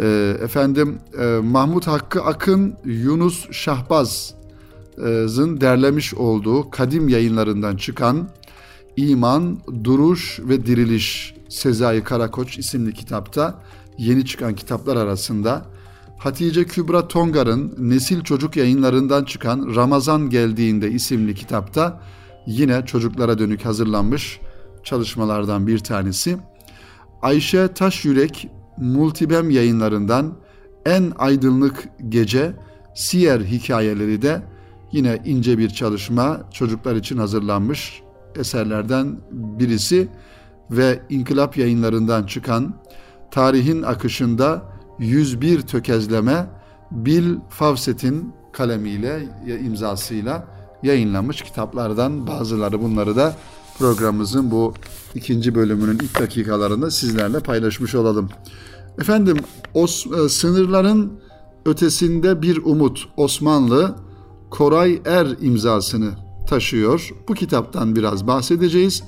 E, 0.01 0.37
efendim 0.43 0.99
e, 1.21 1.25
Mahmut 1.43 1.87
Hakkı 1.87 2.23
Akın 2.23 2.75
Yunus 2.85 3.51
Şahbaz'ın 3.51 5.61
derlemiş 5.61 6.15
olduğu 6.15 6.71
kadim 6.71 7.09
yayınlarından 7.09 7.77
çıkan 7.77 8.29
İman, 8.97 9.59
Duruş 9.85 10.41
ve 10.41 10.67
Diriliş 10.67 11.35
Sezai 11.49 12.05
Karakoç 12.05 12.59
isimli 12.59 12.95
kitapta 12.95 13.63
yeni 13.99 14.27
çıkan 14.27 14.55
kitaplar 14.55 14.97
arasında 14.97 15.67
Hatice 16.19 16.65
Kübra 16.65 17.09
Tongar'ın 17.09 17.75
Nesil 17.79 18.21
Çocuk 18.21 18.57
yayınlarından 18.57 19.25
çıkan 19.25 19.73
Ramazan 19.77 20.31
Geldiğinde 20.31 20.91
isimli 20.91 21.35
kitapta 21.35 22.01
yine 22.47 22.87
çocuklara 22.87 23.39
dönük 23.39 23.65
hazırlanmış 23.65 24.41
çalışmalardan 24.85 25.67
bir 25.67 25.79
tanesi. 25.79 26.37
Ayşe 27.23 27.69
Taşyürek 27.69 28.49
Multibem 28.79 29.51
yayınlarından 29.51 30.35
En 30.87 31.13
Aydınlık 31.19 31.89
Gece 32.09 32.53
Siyer 32.95 33.41
hikayeleri 33.41 34.23
de 34.23 34.43
yine 34.93 35.23
ince 35.25 35.59
bir 35.59 35.69
çalışma 35.69 36.41
çocuklar 36.53 36.97
için 36.97 37.17
hazırlanmış 37.17 38.03
eserlerden 38.37 39.19
birisi 39.31 40.09
ve 40.71 41.01
İnkılap 41.09 41.57
yayınlarından 41.57 42.27
çıkan 42.27 42.75
Tarihin 43.31 43.83
Akışında 43.83 44.63
101 44.99 45.61
Tökezleme 45.61 46.47
Bill 46.91 47.37
Fawcett'in 47.49 48.33
kalemiyle, 48.53 49.29
imzasıyla 49.47 50.56
yayınlanmış 50.83 51.43
kitaplardan 51.43 52.27
bazıları 52.27 52.83
bunları 52.83 53.17
da 53.17 53.37
programımızın 53.79 54.51
bu 54.51 54.75
ikinci 55.15 55.55
bölümünün 55.55 55.99
ilk 55.99 56.21
dakikalarında 56.21 56.91
sizlerle 56.91 57.41
paylaşmış 57.41 57.95
olalım. 57.95 58.29
Efendim 59.01 59.37
o 59.75 59.85
e, 59.85 60.29
sınırların 60.29 61.13
ötesinde 61.67 62.43
bir 62.43 62.57
umut 62.57 63.09
Osmanlı 63.17 63.97
Koray 64.51 65.03
Er 65.05 65.27
imzasını 65.41 66.11
taşıyor. 66.49 67.11
Bu 67.29 67.35
kitaptan 67.35 67.97
biraz 67.97 68.27
bahsedeceğiz. 68.27 69.03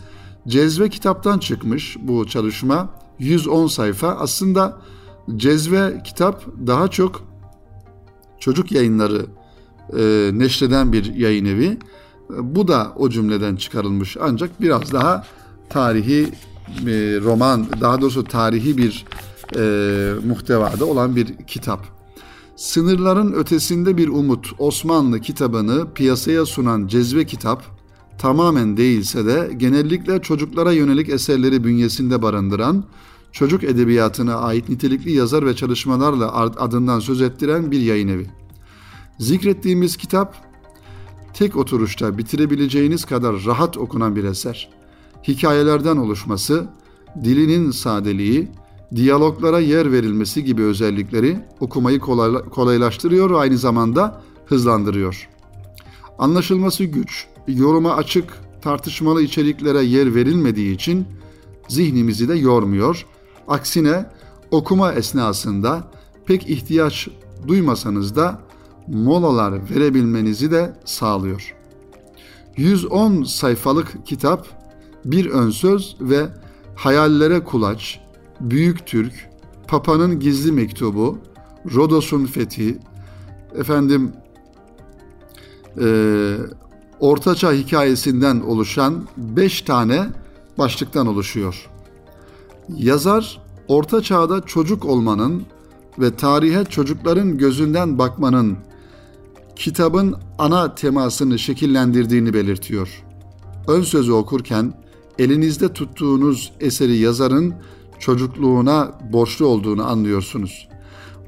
Cezve 0.49 0.89
kitaptan 0.89 1.39
çıkmış 1.39 1.97
bu 2.01 2.27
çalışma. 2.27 2.91
110 3.19 3.67
sayfa. 3.67 4.09
Aslında 4.09 4.79
Cezve 5.37 6.03
kitap 6.05 6.45
daha 6.67 6.89
çok 6.89 7.23
çocuk 8.39 8.73
yayınları 8.73 9.27
e, 9.99 10.31
neşreden 10.33 10.93
bir 10.93 11.15
yayın 11.15 11.45
evi. 11.45 11.79
Bu 12.31 12.69
da 12.69 12.93
o 12.97 13.11
cümleden 13.11 13.57
çıkarılmış 13.57 14.17
ancak 14.21 14.61
biraz 14.61 14.93
daha 14.93 15.27
tarihi 15.69 16.23
e, 16.87 16.93
roman, 17.21 17.67
daha 17.81 18.01
doğrusu 18.01 18.25
tarihi 18.25 18.77
bir 18.77 19.05
e, 19.57 20.15
muhtevada 20.27 20.85
olan 20.85 21.17
bir 21.17 21.37
kitap. 21.47 21.99
Sınırların 22.57 23.33
ötesinde 23.33 23.97
bir 23.97 24.09
umut 24.09 24.53
Osmanlı 24.59 25.21
kitabını 25.21 25.95
piyasaya 25.95 26.47
sunan 26.47 26.87
cezve 26.87 27.25
kitap 27.25 27.63
tamamen 28.19 28.77
değilse 28.77 29.27
de 29.27 29.51
genellikle 29.57 30.23
çocuklara 30.23 30.73
yönelik 30.73 31.09
eserleri 31.09 31.65
bünyesinde 31.65 32.23
barındıran, 32.23 32.85
çocuk 33.33 33.65
edebiyatına 33.65 34.35
ait 34.35 34.69
nitelikli 34.69 35.13
yazar 35.13 35.47
ve 35.47 35.57
çalışmalarla 35.57 36.33
adından 36.37 37.01
söz 37.01 37.21
ettiren 37.21 37.71
bir 37.71 37.81
yayın 37.81 38.09
evi. 38.09 38.27
Zikrettiğimiz 39.19 39.97
kitap 39.97 40.35
tek 41.35 41.57
oturuşta 41.57 42.19
bitirebileceğiniz 42.19 43.05
kadar 43.05 43.45
rahat 43.47 43.77
okunan 43.77 44.17
bir 44.17 44.25
eser. 44.25 44.71
Hikayelerden 45.29 45.97
oluşması, 45.97 46.67
dilinin 47.25 47.71
sadeliği, 47.71 48.49
diyaloglara 48.95 49.61
yer 49.61 49.93
verilmesi 49.93 50.45
gibi 50.45 50.63
özellikleri 50.63 51.41
okumayı 51.61 52.01
kolaylaştırıyor 52.51 53.31
aynı 53.31 53.59
zamanda 53.59 54.23
hızlandırıyor. 54.47 55.29
Anlaşılması 56.19 56.85
güç, 56.85 57.27
yoruma 57.49 57.95
açık, 57.95 58.39
tartışmalı 58.63 59.23
içeriklere 59.23 59.83
yer 59.83 60.15
verilmediği 60.15 60.75
için 60.75 61.07
zihnimizi 61.69 62.29
de 62.29 62.35
yormuyor. 62.35 63.07
Aksine 63.49 64.07
okuma 64.51 64.93
esnasında 64.93 65.91
pek 66.27 66.51
ihtiyaç 66.51 67.09
duymasanız 67.49 68.17
da 68.17 68.48
molalar 68.93 69.71
verebilmenizi 69.71 70.51
de 70.51 70.73
sağlıyor. 70.85 71.55
110 72.57 73.23
sayfalık 73.23 74.07
kitap 74.07 74.47
bir 75.05 75.27
ön 75.31 75.51
söz 75.51 75.97
ve 76.01 76.27
hayallere 76.77 77.45
kulaç, 77.45 78.01
Büyük 78.41 78.87
Türk, 78.87 79.31
Papa'nın 79.69 80.21
gizli 80.21 80.53
mektubu, 80.53 81.19
Rodos'un 81.75 82.27
fethi, 82.27 82.79
efendim 83.55 84.13
e, 85.81 86.37
Ortaçağ 87.01 87.53
hikayesinden 87.53 88.41
oluşan 88.41 89.07
beş 89.17 89.63
tane 89.63 90.07
başlıktan 90.59 91.07
oluşuyor. 91.07 91.71
Yazar 92.77 93.43
Orta 93.69 94.03
Çağ'da 94.03 94.41
çocuk 94.41 94.85
olmanın 94.85 95.43
ve 95.99 96.17
tarihe 96.17 96.65
çocukların 96.65 97.39
gözünden 97.39 97.99
bakmanın 97.99 98.59
kitabın 99.59 100.17
ana 100.39 100.75
temasını 100.75 101.39
şekillendirdiğini 101.39 102.35
belirtiyor. 102.35 103.05
Ön 103.69 103.83
sözü 103.83 104.13
okurken 104.13 104.75
elinizde 105.19 105.73
tuttuğunuz 105.73 106.53
eseri 106.61 106.97
yazarın 106.97 107.55
çocukluğuna 107.99 108.93
borçlu 109.13 109.47
olduğunu 109.47 109.87
anlıyorsunuz. 109.87 110.69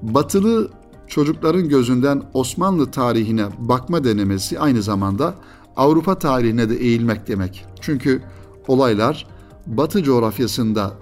Batılı 0.03 0.71
çocukların 1.07 1.69
gözünden 1.69 2.23
Osmanlı 2.35 2.90
tarihine 2.90 3.47
bakma 3.59 4.05
denemesi 4.05 4.61
aynı 4.61 4.83
zamanda 4.83 5.35
Avrupa 5.77 6.19
tarihine 6.19 6.69
de 6.69 6.77
eğilmek 6.77 7.29
demek. 7.29 7.64
Çünkü 7.81 8.23
olaylar 8.69 9.27
Batı 9.66 10.03
coğrafyasından 10.03 10.93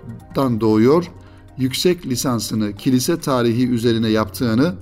doğuyor, 0.60 1.10
yüksek 1.58 2.06
lisansını 2.06 2.72
kilise 2.72 3.20
tarihi 3.20 3.68
üzerine 3.68 4.08
yaptığını 4.08 4.74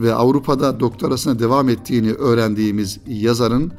ve 0.00 0.14
Avrupa'da 0.14 0.80
doktorasına 0.80 1.38
devam 1.38 1.68
ettiğini 1.68 2.12
öğrendiğimiz 2.12 3.00
yazarın 3.06 3.72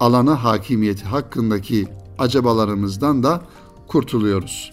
alana 0.00 0.44
hakimiyeti 0.44 1.04
hakkındaki 1.04 1.86
acabalarımızdan 2.18 3.22
da 3.22 3.42
kurtuluyoruz. 3.88 4.72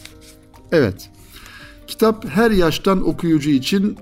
Evet, 0.71 1.09
kitap 1.87 2.25
her 2.29 2.51
yaştan 2.51 3.07
okuyucu 3.07 3.49
için 3.49 3.97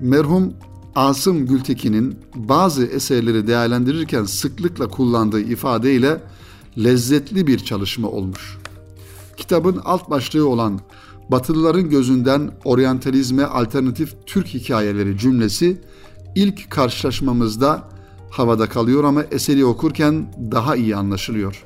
merhum 0.00 0.52
Asım 0.94 1.46
Gültekin'in 1.46 2.18
bazı 2.34 2.86
eserleri 2.86 3.46
değerlendirirken 3.46 4.24
sıklıkla 4.24 4.88
kullandığı 4.88 5.40
ifadeyle 5.40 6.22
lezzetli 6.78 7.46
bir 7.46 7.58
çalışma 7.58 8.08
olmuş. 8.08 8.58
Kitabın 9.36 9.80
alt 9.84 10.10
başlığı 10.10 10.48
olan 10.48 10.80
Batılıların 11.30 11.90
gözünden 11.90 12.50
oryantalizme 12.64 13.44
alternatif 13.44 14.14
Türk 14.26 14.46
hikayeleri 14.46 15.18
cümlesi 15.18 15.80
ilk 16.34 16.70
karşılaşmamızda 16.70 17.88
havada 18.30 18.68
kalıyor 18.68 19.04
ama 19.04 19.24
eseri 19.30 19.64
okurken 19.64 20.34
daha 20.52 20.76
iyi 20.76 20.96
anlaşılıyor. 20.96 21.64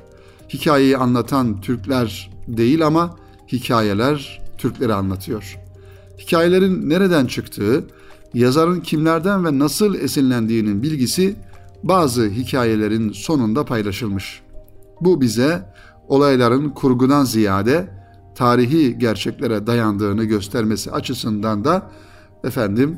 Hikayeyi 0.49 0.97
anlatan 0.97 1.61
Türkler 1.61 2.31
değil 2.47 2.87
ama 2.87 3.17
hikayeler 3.51 4.41
Türkleri 4.57 4.93
anlatıyor. 4.93 5.57
Hikayelerin 6.19 6.89
nereden 6.89 7.25
çıktığı, 7.25 7.83
yazarın 8.33 8.79
kimlerden 8.79 9.45
ve 9.45 9.59
nasıl 9.59 9.95
esinlendiğinin 9.95 10.83
bilgisi 10.83 11.35
bazı 11.83 12.29
hikayelerin 12.29 13.11
sonunda 13.11 13.65
paylaşılmış. 13.65 14.41
Bu 15.01 15.21
bize 15.21 15.73
olayların 16.07 16.69
kurgudan 16.69 17.23
ziyade 17.23 18.02
tarihi 18.35 18.97
gerçeklere 18.97 19.67
dayandığını 19.67 20.23
göstermesi 20.23 20.91
açısından 20.91 21.65
da 21.65 21.91
efendim 22.43 22.97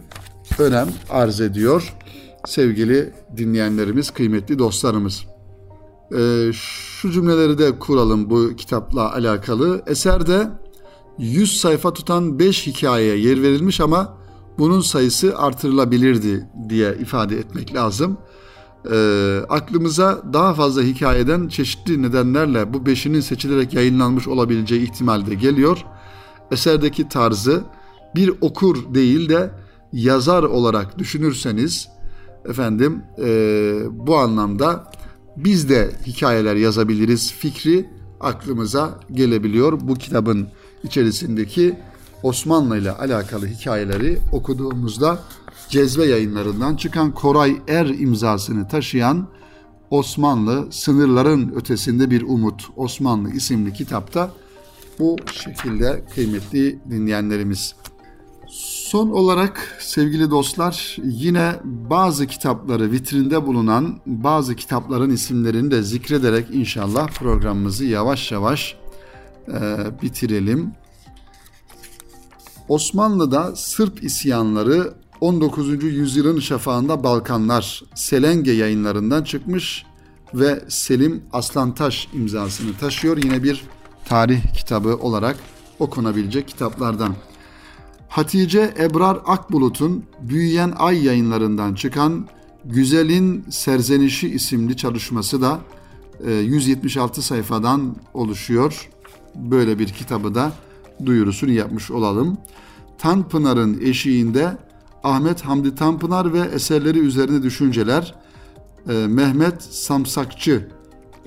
önem 0.60 0.88
arz 1.10 1.42
ediyor 1.42 1.94
sevgili 2.48 3.14
dinleyenlerimiz, 3.38 4.12
kıymetli 4.12 4.60
dostlarımız. 4.60 5.26
Ee, 6.18 6.52
şu 6.54 7.12
cümleleri 7.12 7.58
de 7.58 7.80
kuralım 7.80 8.30
bu 8.30 8.56
kitapla 8.56 9.14
alakalı. 9.14 9.82
Eserde 9.88 10.48
100 11.18 11.60
sayfa 11.60 11.94
tutan 11.94 12.40
5 12.40 12.68
hikayeye 12.68 13.18
yer 13.18 13.42
verilmiş 13.42 13.82
ama 13.82 14.18
bunun 14.58 14.82
sayısı 14.82 15.38
artırılabilirdi 15.38 16.50
diye 16.70 16.98
ifade 17.00 17.38
etmek 17.38 17.74
lazım. 17.74 18.18
Ee, 18.92 19.40
aklımıza 19.50 20.22
daha 20.34 20.54
fazla 20.54 20.82
hikayeden 20.82 21.48
çeşitli 21.48 22.02
nedenlerle 22.02 22.74
bu 22.74 22.86
beşinin 22.86 23.20
seçilerek 23.20 23.74
yayınlanmış 23.74 24.28
olabileceği 24.28 24.82
ihtimal 24.82 25.26
de 25.26 25.36
geliyor. 25.36 25.86
Eserdeki 26.52 27.10
tarzı 27.10 27.64
bir 28.16 28.34
okur 28.42 28.94
değil 28.94 29.30
de 29.30 29.52
yazar 29.94 30.44
olarak 30.44 31.00
düşünürseniz 31.00 31.88
efendim 32.46 33.02
e, 33.20 33.28
bu 33.92 34.18
anlamda 34.18 34.92
biz 35.38 35.70
de 35.70 35.92
hikayeler 36.06 36.56
yazabiliriz 36.56 37.34
fikri 37.34 37.90
aklımıza 38.20 39.00
gelebiliyor. 39.12 39.80
Bu 39.82 39.94
kitabın 39.96 40.48
içerisindeki 40.84 41.80
Osmanlı 42.24 42.78
ile 42.78 42.92
alakalı 42.92 43.48
hikayeleri 43.48 44.18
okuduğumuzda 44.32 45.20
Cezve 45.70 46.06
yayınlarından 46.06 46.76
çıkan 46.76 47.14
Koray 47.14 47.62
Er 47.68 47.86
imzasını 47.86 48.68
taşıyan 48.68 49.28
Osmanlı 49.90 50.68
Sınırların 50.72 51.54
Ötesinde 51.56 52.10
Bir 52.10 52.22
Umut 52.22 52.70
Osmanlı 52.76 53.32
isimli 53.32 53.74
kitapta 53.74 54.32
bu 55.00 55.16
şekilde 55.34 56.06
kıymetli 56.16 56.80
dinleyenlerimiz. 56.90 57.76
Son 58.48 59.10
olarak 59.10 59.78
sevgili 59.80 60.32
dostlar 60.32 60.98
yine 61.04 61.54
bazı 61.64 62.28
kitapları 62.28 62.92
vitrinde 62.92 63.46
bulunan 63.46 64.00
bazı 64.06 64.56
kitapların 64.56 65.10
isimlerini 65.10 65.72
de 65.72 65.84
zikrederek 65.84 66.48
inşallah 66.52 67.08
programımızı 67.08 67.86
yavaş 67.86 68.32
yavaş 68.32 68.78
e, 69.48 69.62
bitirelim. 70.02 70.72
Osmanlı'da 72.70 73.56
Sırp 73.56 74.04
isyanları 74.04 74.94
19. 75.26 75.84
yüzyılın 75.84 76.40
şafağında 76.40 77.04
Balkanlar 77.04 77.84
Selenge 77.96 78.52
yayınlarından 78.52 79.24
çıkmış 79.24 79.86
ve 80.34 80.64
Selim 80.68 81.24
Aslantaş 81.34 82.08
imzasını 82.14 82.78
taşıyor. 82.78 83.18
Yine 83.18 83.44
bir 83.44 83.64
tarih 84.06 84.54
kitabı 84.54 84.96
olarak 84.96 85.38
okunabilecek 85.80 86.48
kitaplardan. 86.48 87.16
Hatice 88.08 88.74
Ebrar 88.80 89.18
Akbulut'un 89.26 90.06
Büyüyen 90.22 90.74
Ay 90.78 91.06
yayınlarından 91.06 91.76
çıkan 91.76 92.28
Güzelin 92.66 93.46
Serzenişi 93.50 94.30
isimli 94.30 94.78
çalışması 94.78 95.42
da 95.42 95.60
176 96.28 97.20
e, 97.20 97.24
sayfadan 97.24 97.96
oluşuyor. 98.14 98.90
Böyle 99.36 99.80
bir 99.80 99.88
kitabı 99.88 100.36
da 100.36 100.52
duyurusunu 101.06 101.52
yapmış 101.52 101.92
olalım. 101.92 102.38
Tanpınar'ın 102.98 103.82
eşiğinde 103.82 104.58
Ahmet 105.06 105.42
Hamdi 105.42 105.76
Tanpınar 105.76 106.34
ve 106.34 106.40
eserleri 106.40 107.00
üzerine 107.00 107.44
düşünceler 107.44 108.16
e, 108.90 108.94
Mehmet 108.94 109.64
Samsakçı 109.64 110.68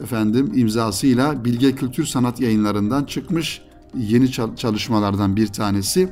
efendim 0.03 0.53
imzasıyla 0.55 1.45
Bilge 1.45 1.75
Kültür 1.75 2.07
Sanat 2.07 2.41
Yayınlarından 2.41 3.05
çıkmış 3.05 3.63
yeni 3.97 4.31
çalışmalardan 4.57 5.37
bir 5.37 5.47
tanesi 5.47 6.09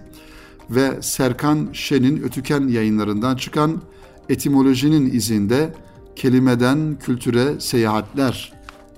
ve 0.70 1.02
Serkan 1.02 1.68
Şen'in 1.72 2.22
Ötüken 2.22 2.68
yayınlarından 2.68 3.36
çıkan 3.36 3.82
Etimolojinin 4.28 5.12
izinde 5.12 5.74
Kelimeden 6.16 6.98
Kültüre 6.98 7.60
Seyahatler 7.60 8.52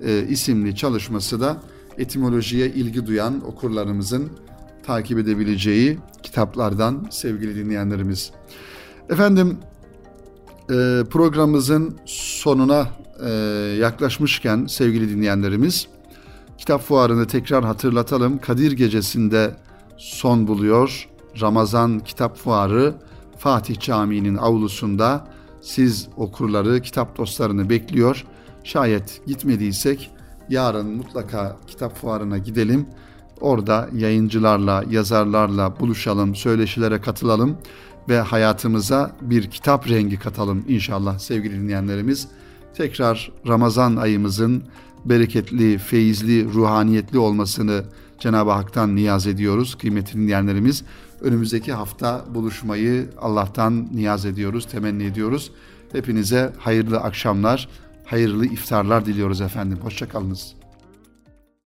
e, 0.05 0.27
isimli 0.29 0.77
çalışması 0.77 1.41
da 1.41 1.63
etimolojiye 1.99 2.69
ilgi 2.69 3.07
duyan 3.07 3.47
okurlarımızın 3.47 4.31
takip 4.89 5.19
edebileceği 5.19 5.99
kitaplardan 6.23 7.07
sevgili 7.11 7.57
dinleyenlerimiz. 7.57 8.31
Efendim 9.11 9.59
e, 10.63 10.75
programımızın 11.11 11.99
sonuna 12.07 12.87
e, 13.27 13.31
yaklaşmışken 13.81 14.67
sevgili 14.67 15.11
dinleyenlerimiz 15.11 15.89
kitap 16.59 16.83
fuarını 16.83 17.27
tekrar 17.27 17.65
hatırlatalım. 17.65 18.39
Kadir 18.39 18.73
Gecesi'nde 18.73 19.57
son 19.97 20.47
buluyor. 20.47 21.09
Ramazan 21.41 21.99
Kitap 21.99 22.37
Fuarı 22.37 22.95
Fatih 23.39 23.81
Camii'nin 23.81 24.37
avlusunda 24.37 25.27
siz 25.61 26.09
okurları, 26.17 26.83
kitap 26.83 27.19
dostlarını 27.19 27.71
bekliyor. 27.71 28.25
Şayet 28.65 29.21
gitmediysek 29.27 30.11
yarın 30.49 30.87
mutlaka 30.97 31.57
kitap 31.67 31.97
fuarına 31.97 32.39
gidelim. 32.39 32.87
Orada 33.41 33.89
yayıncılarla, 33.95 34.85
yazarlarla 34.91 35.81
buluşalım, 35.81 36.35
söyleşilere 36.35 37.01
katılalım 37.01 37.57
ve 38.09 38.21
hayatımıza 38.21 39.17
bir 39.21 39.51
kitap 39.51 39.89
rengi 39.89 40.19
katalım 40.19 40.65
inşallah 40.69 41.19
sevgili 41.19 41.55
dinleyenlerimiz. 41.55 42.29
Tekrar 42.77 43.33
Ramazan 43.49 43.97
ayımızın 43.97 44.63
bereketli, 45.05 45.79
feyizli, 45.79 46.53
ruhaniyetli 46.53 47.19
olmasını 47.19 47.85
Cenab-ı 48.19 48.51
Hak'tan 48.51 48.97
niyaz 48.97 49.27
ediyoruz 49.27 49.79
kıymetli 49.79 50.21
dinleyenlerimiz. 50.21 50.85
Önümüzdeki 51.21 51.73
hafta 51.73 52.25
buluşmayı 52.35 53.11
Allah'tan 53.21 53.89
niyaz 53.95 54.27
ediyoruz, 54.27 54.67
temenni 54.67 55.05
ediyoruz. 55.05 55.51
Hepinize 55.93 56.53
hayırlı 56.59 56.99
akşamlar, 56.99 57.69
hayırlı 58.05 58.47
iftarlar 58.47 59.07
diliyoruz 59.07 59.41
efendim. 59.41 59.79
Hoşçakalınız. 59.83 60.58